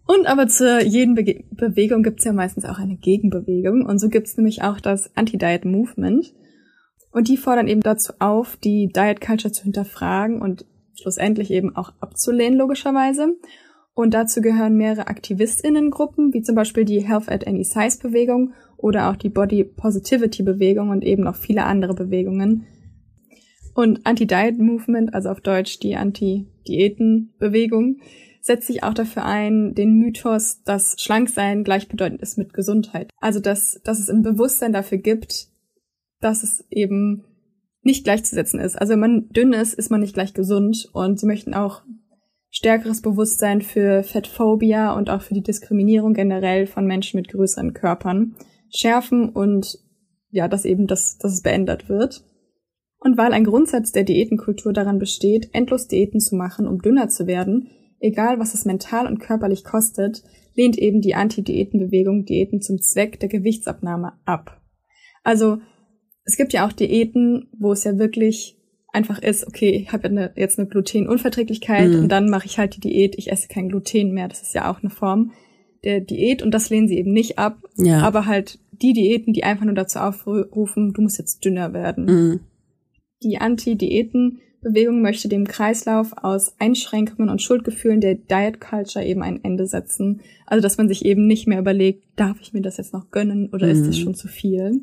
[0.06, 3.86] Und aber zu jeden Bege Bewegung gibt es ja meistens auch eine Gegenbewegung.
[3.86, 6.32] Und so gibt es nämlich auch das Anti-Diet Movement.
[7.10, 11.92] Und die fordern eben dazu auf, die Diet Culture zu hinterfragen und schlussendlich eben auch
[12.00, 13.36] abzulehnen, logischerweise.
[13.94, 19.10] Und dazu gehören mehrere AktivistInnengruppen, wie zum Beispiel die Health at Any Size Bewegung oder
[19.10, 22.66] auch die Body Positivity Bewegung und eben noch viele andere Bewegungen.
[23.74, 28.00] Und Anti-Diet Movement, also auf Deutsch die Anti-Diäten-Bewegung,
[28.40, 33.10] setzt sich auch dafür ein, den Mythos, dass Schlanksein gleichbedeutend ist mit Gesundheit.
[33.20, 35.48] Also dass, dass es ein Bewusstsein dafür gibt,
[36.20, 37.24] dass es eben
[37.82, 38.76] nicht gleichzusetzen ist.
[38.76, 41.82] Also wenn man dünn ist, ist man nicht gleich gesund und sie möchten auch
[42.54, 48.36] stärkeres Bewusstsein für Fettphobia und auch für die Diskriminierung generell von Menschen mit größeren Körpern
[48.72, 49.78] schärfen und
[50.30, 52.24] ja, dass eben das, dass es beendet wird.
[53.00, 57.26] Und weil ein Grundsatz der Diätenkultur daran besteht, endlos Diäten zu machen, um dünner zu
[57.26, 60.22] werden, egal was es mental und körperlich kostet,
[60.54, 64.62] lehnt eben die Anti-Diäten-Bewegung Diäten zum Zweck der Gewichtsabnahme ab.
[65.24, 65.58] Also
[66.24, 68.56] es gibt ja auch Diäten, wo es ja wirklich
[68.94, 71.98] einfach ist, okay, ich habe eine, jetzt eine Glutenunverträglichkeit Mhm.
[72.00, 74.28] und dann mache ich halt die Diät, ich esse kein Gluten mehr.
[74.28, 75.32] Das ist ja auch eine Form
[75.84, 77.58] der Diät und das lehnen sie eben nicht ab.
[77.76, 78.00] Ja.
[78.00, 82.04] Aber halt die Diäten, die einfach nur dazu aufrufen, du musst jetzt dünner werden.
[82.06, 82.40] Mhm.
[83.22, 89.66] Die Anti-Diäten-Bewegung möchte dem Kreislauf aus Einschränkungen und Schuldgefühlen der Diet Culture eben ein Ende
[89.66, 90.20] setzen.
[90.46, 93.50] Also, dass man sich eben nicht mehr überlegt, darf ich mir das jetzt noch gönnen
[93.52, 94.02] oder ist das Mhm.
[94.02, 94.82] schon zu viel?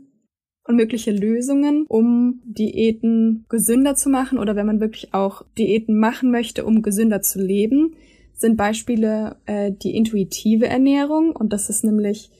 [0.71, 6.31] Und mögliche Lösungen, um Diäten gesünder zu machen oder wenn man wirklich auch Diäten machen
[6.31, 7.95] möchte, um gesünder zu leben,
[8.33, 11.35] sind Beispiele äh, die intuitive Ernährung.
[11.35, 12.31] Und das ist nämlich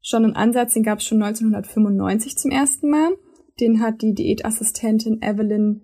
[0.00, 3.10] schon ein Ansatz, den gab es schon 1995 zum ersten Mal.
[3.60, 5.82] Den hat die Diätassistentin Evelyn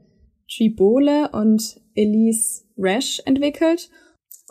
[0.51, 3.91] Tribole und Elise Resch entwickelt.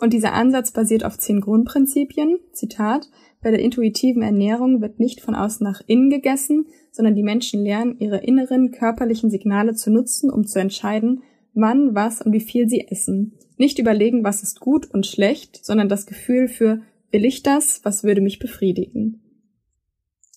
[0.00, 2.38] Und dieser Ansatz basiert auf zehn Grundprinzipien.
[2.52, 3.10] Zitat,
[3.42, 7.96] bei der intuitiven Ernährung wird nicht von außen nach innen gegessen, sondern die Menschen lernen,
[7.98, 11.22] ihre inneren körperlichen Signale zu nutzen, um zu entscheiden,
[11.54, 13.34] wann, was und wie viel sie essen.
[13.56, 16.80] Nicht überlegen, was ist gut und schlecht, sondern das Gefühl für,
[17.10, 19.20] will ich das, was würde mich befriedigen.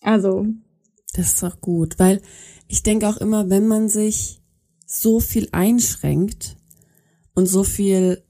[0.02, 0.46] Also,
[1.16, 2.22] Das ist doch gut, weil
[2.68, 4.42] ich denke auch immer, wenn man sich
[4.86, 6.58] so viel einschränkt
[7.34, 8.24] und so viel,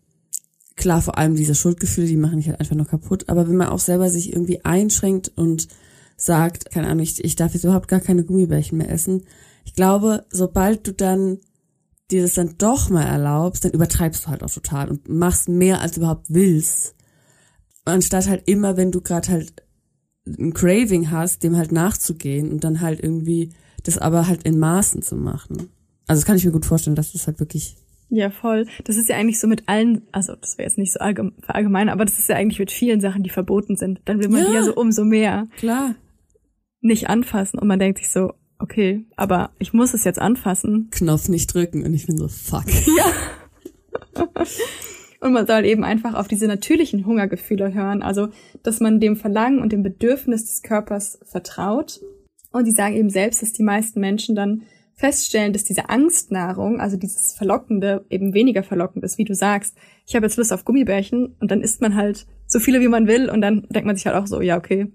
[0.75, 3.69] klar, vor allem diese Schuldgefühle, die machen dich halt einfach nur kaputt, aber wenn man
[3.69, 5.67] auch selber sich irgendwie einschränkt und
[6.15, 9.23] sagt, keine Ahnung, ich, ich darf jetzt überhaupt gar keine Gummibärchen mehr essen,
[9.65, 11.39] ich glaube, sobald du dann
[12.11, 15.81] dir das dann doch mal erlaubst, dann übertreibst du halt auch total und machst mehr,
[15.81, 16.95] als du überhaupt willst.
[17.85, 19.63] Anstatt halt immer, wenn du gerade halt
[20.25, 23.53] ein Craving hast, dem halt nachzugehen und dann halt irgendwie
[23.83, 25.69] das aber halt in Maßen zu machen.
[26.07, 27.75] Also das kann ich mir gut vorstellen, dass das halt wirklich
[28.15, 28.67] ja, voll.
[28.83, 31.89] Das ist ja eigentlich so mit allen, also das wäre jetzt nicht so allgeme- verallgemein,
[31.89, 34.01] aber das ist ja eigentlich mit vielen Sachen, die verboten sind.
[34.05, 34.59] Dann will man die Ja.
[34.59, 35.95] ja so umso mehr klar
[36.81, 40.89] nicht anfassen und man denkt sich so, okay, aber ich muss es jetzt anfassen.
[40.91, 42.65] Knopf nicht drücken und ich bin so fuck.
[45.19, 48.27] Und man soll eben einfach auf diese natürlichen Hungergefühle hören, also
[48.61, 52.01] dass man dem Verlangen und dem Bedürfnis des Körpers vertraut.
[52.51, 54.63] Und die sagen eben selbst, dass die meisten Menschen dann
[54.95, 59.75] feststellen, dass diese Angstnahrung, also dieses Verlockende, eben weniger verlockend ist, wie du sagst.
[60.05, 63.07] Ich habe jetzt Lust auf Gummibärchen und dann isst man halt so viele, wie man
[63.07, 64.91] will und dann denkt man sich halt auch so, ja, okay,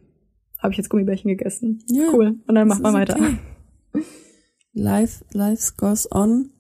[0.59, 1.83] habe ich jetzt Gummibärchen gegessen.
[1.91, 2.37] Ja, cool.
[2.47, 3.17] Und dann macht man weiter.
[3.17, 3.37] okay.
[4.75, 6.51] Life, life goes on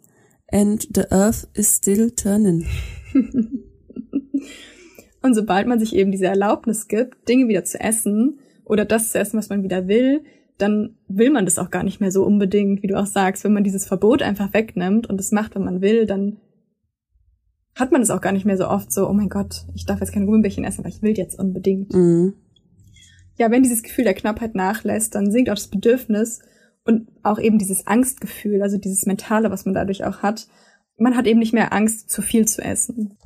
[0.51, 2.66] and the earth is still turning.
[5.22, 9.18] Und sobald man sich eben diese Erlaubnis gibt, Dinge wieder zu essen oder das zu
[9.18, 10.24] essen, was man wieder will,
[10.59, 13.44] dann will man das auch gar nicht mehr so unbedingt, wie du auch sagst.
[13.44, 16.38] Wenn man dieses Verbot einfach wegnimmt und es macht, wenn man will, dann
[17.76, 20.00] hat man es auch gar nicht mehr so oft so, oh mein Gott, ich darf
[20.00, 21.94] jetzt keine Gummibärchen essen, aber ich will jetzt unbedingt.
[21.94, 22.34] Mhm.
[23.36, 26.40] Ja, wenn dieses Gefühl der Knappheit nachlässt, dann sinkt auch das Bedürfnis
[26.84, 30.48] und auch eben dieses Angstgefühl, also dieses Mentale, was man dadurch auch hat.
[30.96, 33.16] Man hat eben nicht mehr Angst, zu viel zu essen.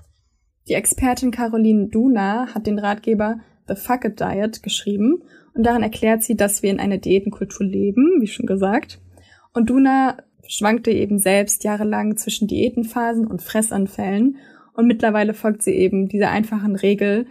[0.68, 5.22] Die Expertin Caroline Duna hat den Ratgeber The Fuck It Diet geschrieben
[5.55, 9.00] und darin erklärt sie, dass wir in einer Diätenkultur leben, wie schon gesagt.
[9.53, 14.36] Und Duna schwankte eben selbst jahrelang zwischen Diätenphasen und Fressanfällen
[14.74, 17.26] und mittlerweile folgt sie eben dieser einfachen Regel,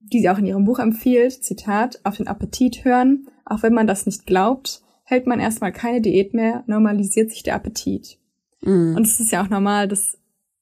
[0.00, 3.86] die sie auch in ihrem Buch empfiehlt, Zitat, auf den Appetit hören, auch wenn man
[3.86, 8.18] das nicht glaubt, hält man erstmal keine Diät mehr, normalisiert sich der Appetit.
[8.62, 8.96] Mhm.
[8.96, 10.18] Und es ist ja auch normal, dass,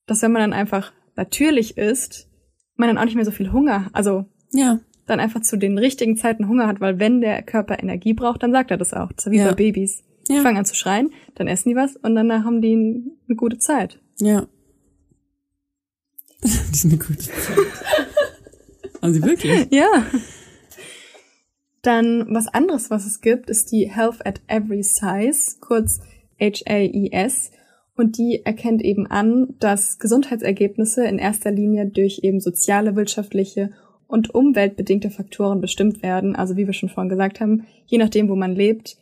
[0.06, 2.28] dass wenn man dann einfach natürlich isst,
[2.76, 6.16] man dann auch nicht mehr so viel Hunger, also Ja, dann einfach zu den richtigen
[6.16, 9.12] Zeiten Hunger hat, weil wenn der Körper Energie braucht, dann sagt er das auch.
[9.12, 9.48] Das ist wie Ja.
[9.48, 10.02] bei Babys.
[10.28, 10.42] Die Ja.
[10.42, 12.74] fangen an zu schreien, dann essen die was und danach haben die
[13.28, 13.98] eine gute Zeit.
[14.20, 14.46] ja.
[16.44, 17.56] Die sind eine gute Zeit.
[19.00, 19.66] Haben sie wirklich?
[19.70, 20.04] Ja.
[21.82, 26.00] Dann was anderes, was es gibt, ist die Health at Every Size, kurz
[26.40, 27.50] HAES.
[27.96, 33.70] Und die erkennt eben an, dass Gesundheitsergebnisse in erster Linie durch eben soziale, wirtschaftliche
[34.06, 36.36] und umweltbedingte Faktoren bestimmt werden.
[36.36, 38.96] Also wie wir schon vorhin gesagt haben, je nachdem, wo man lebt,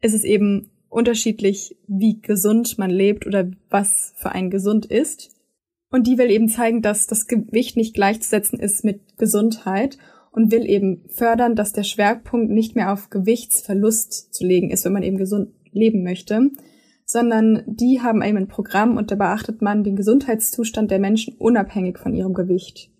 [0.00, 5.30] ist es eben unterschiedlich, wie gesund man lebt oder was für ein gesund ist.
[5.90, 9.98] Und die will eben zeigen, dass das Gewicht nicht gleichzusetzen ist mit Gesundheit
[10.32, 14.92] und will eben fördern, dass der Schwerpunkt nicht mehr auf Gewichtsverlust zu legen ist, wenn
[14.92, 16.50] man eben gesund leben möchte,
[17.04, 21.98] sondern die haben eben ein Programm und da beachtet man den Gesundheitszustand der Menschen unabhängig
[21.98, 22.90] von ihrem Gewicht.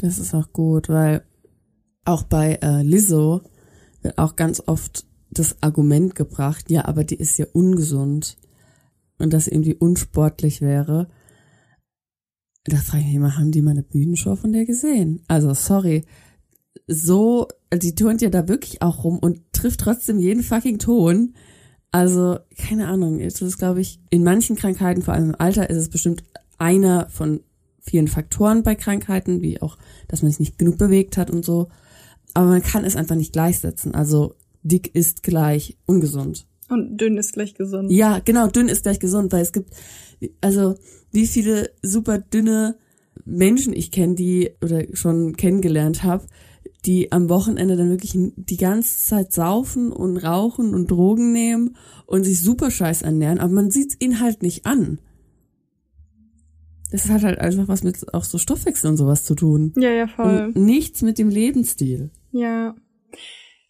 [0.00, 1.22] Das ist auch gut, weil
[2.04, 3.42] auch bei äh, Lizzo
[4.02, 8.36] wird auch ganz oft das Argument gebracht, ja, aber die ist ja ungesund
[9.18, 11.08] und das irgendwie unsportlich wäre.
[12.64, 15.22] Da frage ich mich mal, haben die mal eine Bühnenshow von der gesehen?
[15.28, 16.04] Also, sorry.
[16.86, 21.34] So, die turnt ja da wirklich auch rum und trifft trotzdem jeden fucking Ton.
[21.92, 23.20] Also, keine Ahnung.
[23.20, 26.24] Das ist, glaube ich, in manchen Krankheiten, vor allem im Alter, ist es bestimmt
[26.58, 27.40] einer von
[27.86, 29.78] vielen Faktoren bei Krankheiten, wie auch,
[30.08, 31.68] dass man sich nicht genug bewegt hat und so.
[32.34, 33.94] Aber man kann es einfach nicht gleichsetzen.
[33.94, 36.46] Also, dick ist gleich ungesund.
[36.68, 37.90] Und dünn ist gleich gesund.
[37.92, 39.70] Ja, genau, dünn ist gleich gesund, weil es gibt,
[40.40, 40.74] also
[41.12, 42.76] wie viele super dünne
[43.24, 46.26] Menschen ich kenne, die oder schon kennengelernt habe,
[46.84, 51.76] die am Wochenende dann wirklich die ganze Zeit saufen und rauchen und Drogen nehmen
[52.06, 54.98] und sich super scheiß ernähren, aber man sieht's ihnen halt nicht an.
[56.96, 59.74] Das hat halt einfach was mit auch so Stoffwechsel und sowas zu tun.
[59.76, 60.52] Ja, ja, voll.
[60.54, 62.10] Und nichts mit dem Lebensstil.
[62.32, 62.74] Ja.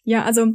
[0.05, 0.53] Ja, also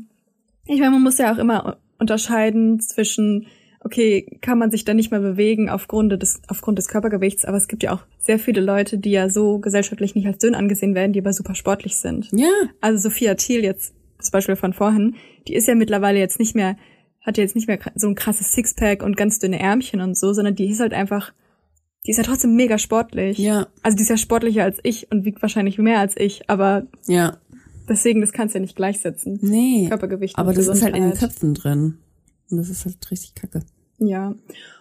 [0.66, 3.46] ich meine, man muss ja auch immer unterscheiden zwischen,
[3.80, 7.68] okay, kann man sich da nicht mehr bewegen aufgrund des, aufgrund des Körpergewichts, aber es
[7.68, 11.12] gibt ja auch sehr viele Leute, die ja so gesellschaftlich nicht als dünn angesehen werden,
[11.12, 12.30] die aber super sportlich sind.
[12.32, 12.48] Ja.
[12.80, 15.16] Also Sophia Thiel jetzt, das Beispiel von vorhin,
[15.46, 16.76] die ist ja mittlerweile jetzt nicht mehr,
[17.20, 20.32] hat ja jetzt nicht mehr so ein krasses Sixpack und ganz dünne Ärmchen und so,
[20.32, 21.34] sondern die ist halt einfach,
[22.06, 23.38] die ist ja trotzdem mega sportlich.
[23.38, 23.68] Ja.
[23.82, 27.38] Also die ist ja sportlicher als ich und wiegt wahrscheinlich mehr als ich, aber Ja.
[27.88, 29.38] deswegen, das kannst du ja nicht gleichsetzen.
[29.42, 29.86] Nee.
[29.88, 30.36] Körpergewicht.
[30.38, 31.14] Aber das ist halt in den.
[31.14, 31.98] Köpfen drin.
[32.50, 33.62] Und das ist halt richtig kacke.
[33.98, 34.34] Ja.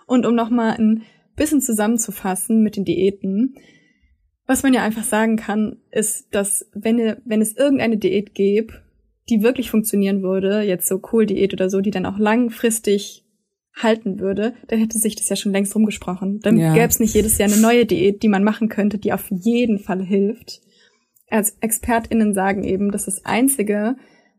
[0.08, 1.04] Und um nochmal ein
[1.36, 3.56] bisschen zusammenzufassen mit den Diäten,
[4.48, 8.74] was man ja einfach sagen kann, ist, dass wenn, ihr- wenn es irgendeine Diät gäbe,
[9.30, 13.21] die wirklich funktionieren würde, jetzt so Kohl-Diät oder so, die dann auch langfristig
[13.74, 16.40] halten würde, dann hätte sich das ja schon längst rumgesprochen.
[16.42, 16.74] Dann Ja.
[16.74, 19.80] gäbe es nicht jedes Jahr eine neue Diät, die man machen könnte, die auf jeden
[19.80, 20.62] Fall hilft.
[21.30, 23.96] Als ExpertInnen sagen eben, dass das Einzige,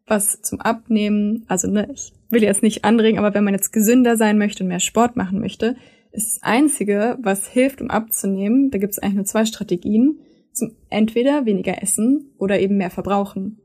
[0.06, 4.16] was zum Abnehmen, also ne, ich will jetzt nicht anregen, aber wenn man jetzt gesünder
[4.16, 5.76] sein möchte und mehr Sport machen möchte,
[6.12, 10.18] ist das Einzige, was hilft, um abzunehmen, da gibt es eigentlich nur zwei Strategien.
[10.52, 13.58] Zum entweder weniger essen oder eben mehr verbrauchen.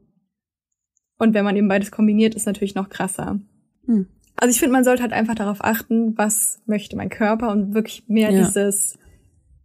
[1.17, 3.41] Und wenn man eben beides kombiniert, ist natürlich noch krasser.
[3.85, 4.07] Hm.
[4.37, 8.03] Also ich finde, man sollte halt einfach darauf achten, was möchte mein Körper und wirklich
[8.07, 8.45] mehr Ja.
[8.45, 8.97] dieses,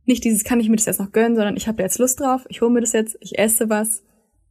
[0.06, 2.20] nicht dieses, kann ich mir das jetzt noch gönnen, sondern ich habe da jetzt Lust
[2.20, 4.02] drauf, ich hole mir das jetzt, ich esse was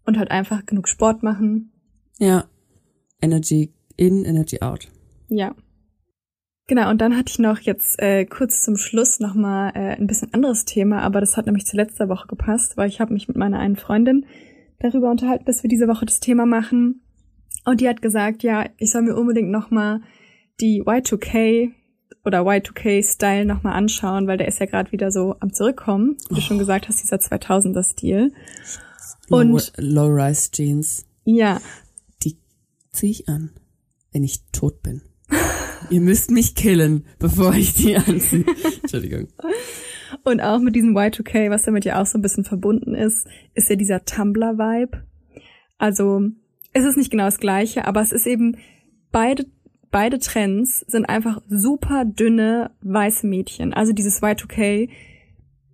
[0.06, 1.72] und halt einfach genug Sport machen.
[2.20, 2.46] Ja.
[3.22, 4.88] Energy in, Energy out.
[5.28, 5.56] Ja.
[6.68, 10.34] Genau, und dann hatte ich noch jetzt äh, kurz zum Schluss nochmal äh, ein bisschen
[10.34, 13.36] anderes Thema, aber das hat nämlich zu letzter Woche gepasst, weil ich habe mich mit
[13.38, 14.26] meiner einen Freundin
[14.80, 17.01] darüber unterhalten, dass wir diese Woche das Thema machen.
[17.66, 20.02] Und die hat gesagt, ja, ich soll mir unbedingt nochmal
[20.60, 21.72] die Y2K
[22.24, 26.42] oder Y2K-Style nochmal anschauen, weil der ist ja gerade wieder so am Zurückkommen, wie du
[26.42, 28.34] schon gesagt hast, dieser 2000er-Stil.
[29.30, 31.60] Und Low, Low-Rise Jeans, ja,
[32.24, 32.38] die
[32.92, 33.52] ziehe ich an,
[34.12, 35.02] wenn ich tot bin.
[35.90, 38.46] Ihr müsst mich killen, bevor ich die anziehe.
[38.82, 39.28] Entschuldigung.
[40.24, 43.70] Und auch mit diesem Y2K, was damit ja auch so ein bisschen verbunden ist, ist
[43.70, 45.04] ja dieser Tumblr-Vibe.
[45.78, 46.22] Also
[46.74, 48.58] es ist nicht genau das gleiche, aber es ist eben
[49.12, 49.46] beide
[49.92, 53.74] beide Trends sind einfach super dünne weiße Mädchen.
[53.74, 54.90] Also dieses Y2K.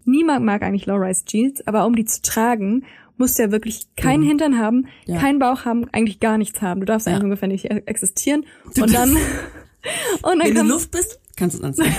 [0.05, 2.83] Niemand mag eigentlich Low-Rise Jeans, aber um die zu tragen,
[3.17, 5.19] musst du ja wirklich keinen Hintern haben, Ja.
[5.19, 6.79] keinen Bauch haben, eigentlich gar nichts haben.
[6.79, 7.13] Du darfst Ja.
[7.13, 8.45] eigentlich ungefähr nicht e- existieren.
[8.65, 9.11] Und dann,
[10.23, 11.93] und dann Wenn du Luft bist, kannst du es anziehen.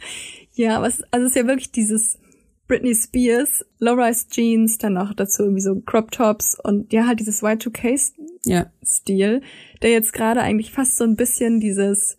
[0.54, 2.18] ja, aber es, also es ist ja wirklich dieses
[2.66, 7.42] Britney Spears, Low-Rise Jeans, dann noch dazu irgendwie so Crop Tops und ja, halt dieses
[7.42, 9.40] Y2K-Stil, ja.
[9.82, 12.16] der jetzt gerade eigentlich fast so ein bisschen dieses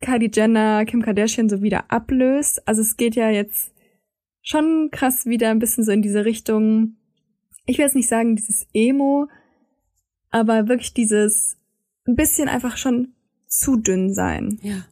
[0.00, 2.66] Kylie Jenner, Kim Kardashian so wieder ablöst.
[2.66, 3.72] Also es geht ja jetzt
[4.42, 6.96] schon krass wieder ein bisschen so in diese Richtung,
[7.64, 9.28] ich will jetzt nicht sagen dieses Emo,
[10.30, 11.56] aber wirklich dieses
[12.06, 13.14] ein bisschen einfach schon
[13.46, 14.58] zu dünn sein.
[14.62, 14.84] Ja.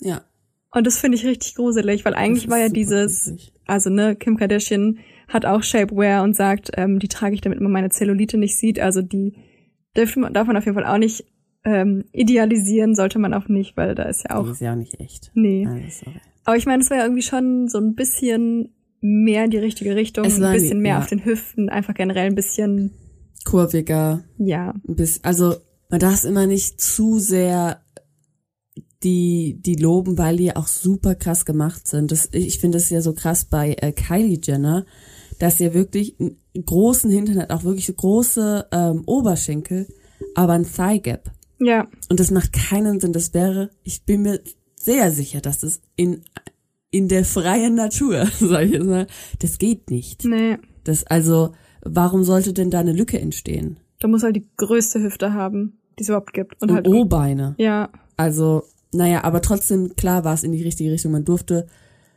[0.00, 0.24] Ja.
[0.72, 3.52] Und das finde ich richtig gruselig, weil eigentlich Das war ja dieses, gruselig.
[3.66, 4.98] also ne, Kim Kardashian
[5.28, 8.80] hat auch Shapewear und sagt, ähm, die trage ich, damit man meine Zellulite nicht sieht.
[8.80, 9.34] Also die
[9.94, 11.24] darf man, darf man auf jeden Fall auch nicht
[11.64, 14.98] ähm, idealisieren, sollte man auch nicht, weil da ist ja auch, ist ja auch nicht
[15.00, 15.30] echt.
[15.34, 15.66] nee.
[15.66, 16.06] Also.
[16.44, 19.94] Aber ich meine, es war ja irgendwie schon so ein bisschen mehr in die richtige
[19.96, 20.98] Richtung, ein bisschen mehr ja.
[20.98, 22.92] auf den Hüften, einfach generell ein bisschen,
[23.44, 25.54] Kurviger, ja, bisschen, also
[25.90, 27.82] man darf es immer nicht zu sehr
[29.02, 32.10] die die loben, weil die auch super krass gemacht sind.
[32.10, 34.86] Das, ich finde es ja so krass bei äh, Kylie Jenner,
[35.38, 39.86] dass sie wirklich einen großen Hintern hat, auch wirklich so große ähm, Oberschenkel,
[40.34, 41.30] aber ein Thigh Gap.
[41.60, 41.86] Ja.
[42.08, 43.12] Und das macht keinen Sinn.
[43.12, 44.40] Das wäre, ich bin mir
[44.76, 46.22] sehr sicher, dass das in,
[46.90, 49.06] in der freien Natur, sag ich jetzt mal,
[49.40, 50.24] das geht nicht.
[50.24, 50.58] Nee.
[50.84, 53.78] Das, also, warum sollte denn da eine Lücke entstehen?
[54.00, 56.60] Da muss halt die größte Hüfte haben, die es überhaupt gibt.
[56.62, 56.88] Und, Und halt.
[56.88, 57.54] O-Beine.
[57.58, 57.90] Ja.
[58.16, 61.12] Also, naja, aber trotzdem, klar war es in die richtige Richtung.
[61.12, 61.66] Man durfte,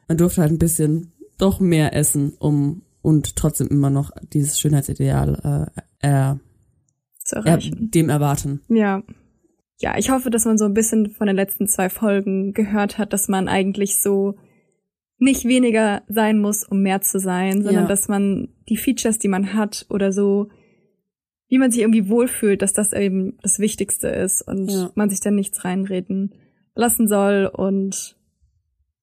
[0.08, 5.70] man durfte halt ein bisschen doch mehr essen, um und trotzdem immer noch dieses Schönheitsideal
[6.02, 6.36] äh, äh,
[7.24, 7.90] Zu er, erreichen.
[7.92, 8.62] dem erwarten.
[8.70, 9.04] Ja.
[9.80, 13.14] Ja, ich hoffe, dass man so ein bisschen von den letzten zwei Folgen gehört hat,
[13.14, 14.36] dass man eigentlich so
[15.18, 17.88] nicht weniger sein muss, um mehr zu sein, sondern Ja.
[17.90, 20.50] dass man die Features, die man hat oder so,
[21.48, 24.92] wie man sich irgendwie wohlfühlt, dass das eben das Wichtigste ist und Ja.
[24.94, 26.36] man sich dann nichts reinreden
[26.76, 28.16] lassen soll und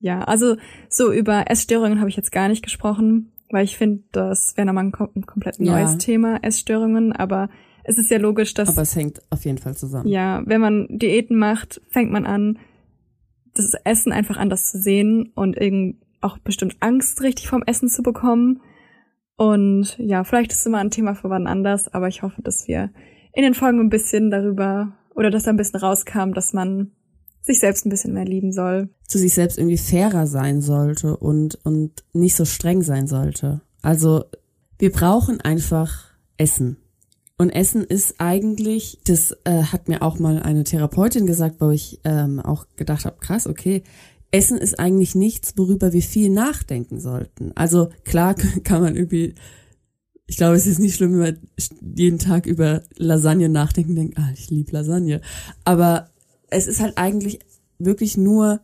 [0.01, 0.57] ja, also
[0.89, 4.85] so über Essstörungen habe ich jetzt gar nicht gesprochen, weil ich finde, das wäre nochmal
[4.85, 5.73] ein, kom ein komplett Ja.
[5.73, 7.49] neues Thema, Essstörungen, aber
[7.85, 10.09] es ist ja logisch, dass Aber es hängt auf jeden Fall zusammen.
[10.09, 12.59] ja, wenn man Diäten macht, fängt man an,
[13.55, 18.03] das Essen einfach anders zu sehen und irgend auch bestimmt Angst richtig vom Essen zu
[18.03, 18.61] bekommen.
[19.37, 22.66] Und ja, vielleicht ist es immer ein Thema für wann anders, aber ich hoffe, dass
[22.69, 22.91] wir
[23.33, 26.93] in den Folgen ein bisschen darüber oder dass da ein bisschen rauskam, dass man
[27.49, 28.90] sich selbst ein bisschen mehr lieben soll.
[29.07, 33.62] zu sich selbst irgendwie fairer sein sollte und, und nicht so streng sein sollte.
[33.82, 34.24] Also
[34.78, 36.05] wir brauchen einfach
[36.36, 36.76] Essen.
[37.38, 42.01] Und Essen ist eigentlich, das äh, hat mir auch mal eine Therapeutin gesagt, wo ich
[42.05, 43.82] ähm, auch gedacht habe, krass, okay,
[44.30, 47.53] Essen ist eigentlich nichts, worüber wir viel nachdenken sollten.
[47.55, 48.34] Also klar
[48.64, 49.34] kann man irgendwie,
[50.26, 51.38] ich glaube, es ist nicht schlimm, wenn man
[51.96, 55.20] jeden Tag über Lasagne nachdenken denkt, ah, ich liebe Lasagne.
[55.64, 56.11] Aber
[56.51, 57.40] es ist halt eigentlich
[57.78, 58.61] wirklich nur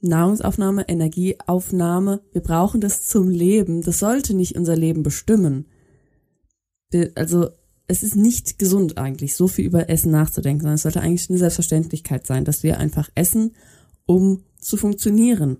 [0.00, 2.22] Nahrungsaufnahme, Energieaufnahme.
[2.32, 3.82] Wir brauchen das zum Leben.
[3.82, 5.66] Das sollte nicht unser Leben bestimmen.
[7.14, 7.50] Also
[7.86, 11.38] es ist nicht gesund eigentlich, so viel über Essen nachzudenken, sondern es sollte eigentlich eine
[11.38, 13.54] Selbstverständlichkeit sein, dass wir einfach essen,
[14.06, 15.58] um zu funktionieren.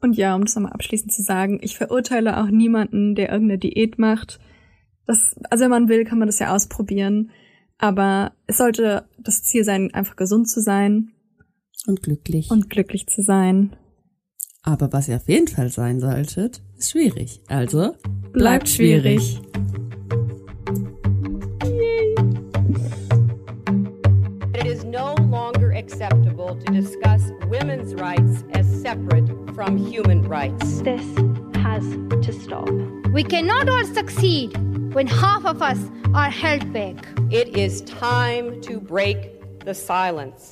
[0.00, 3.98] Und ja, um das nochmal abschließend zu sagen, ich verurteile auch niemanden, der irgendeine Diät
[3.98, 4.40] macht.
[5.06, 7.30] Das, also wenn man will, kann man das ja ausprobieren.
[7.82, 11.10] Aber es sollte das Ziel sein, einfach gesund zu sein
[11.88, 12.48] Und glücklich.
[12.48, 13.74] und glücklich zu sein.
[14.62, 17.40] Aber was ihr auf jeden Fall sein solltet, ist schwierig.
[17.48, 17.96] Also
[18.32, 19.40] Bleibt schwierig.
[24.54, 29.26] It is no longer acceptable to discuss women's rights as separate
[29.56, 30.82] from human rights.
[30.82, 31.02] This
[31.56, 31.82] has
[32.24, 32.68] to stop.
[33.12, 34.56] We cannot all succeed
[34.94, 35.78] when half of us
[36.14, 36.96] are held back.
[37.30, 39.18] It is time to break
[39.66, 40.50] the silence.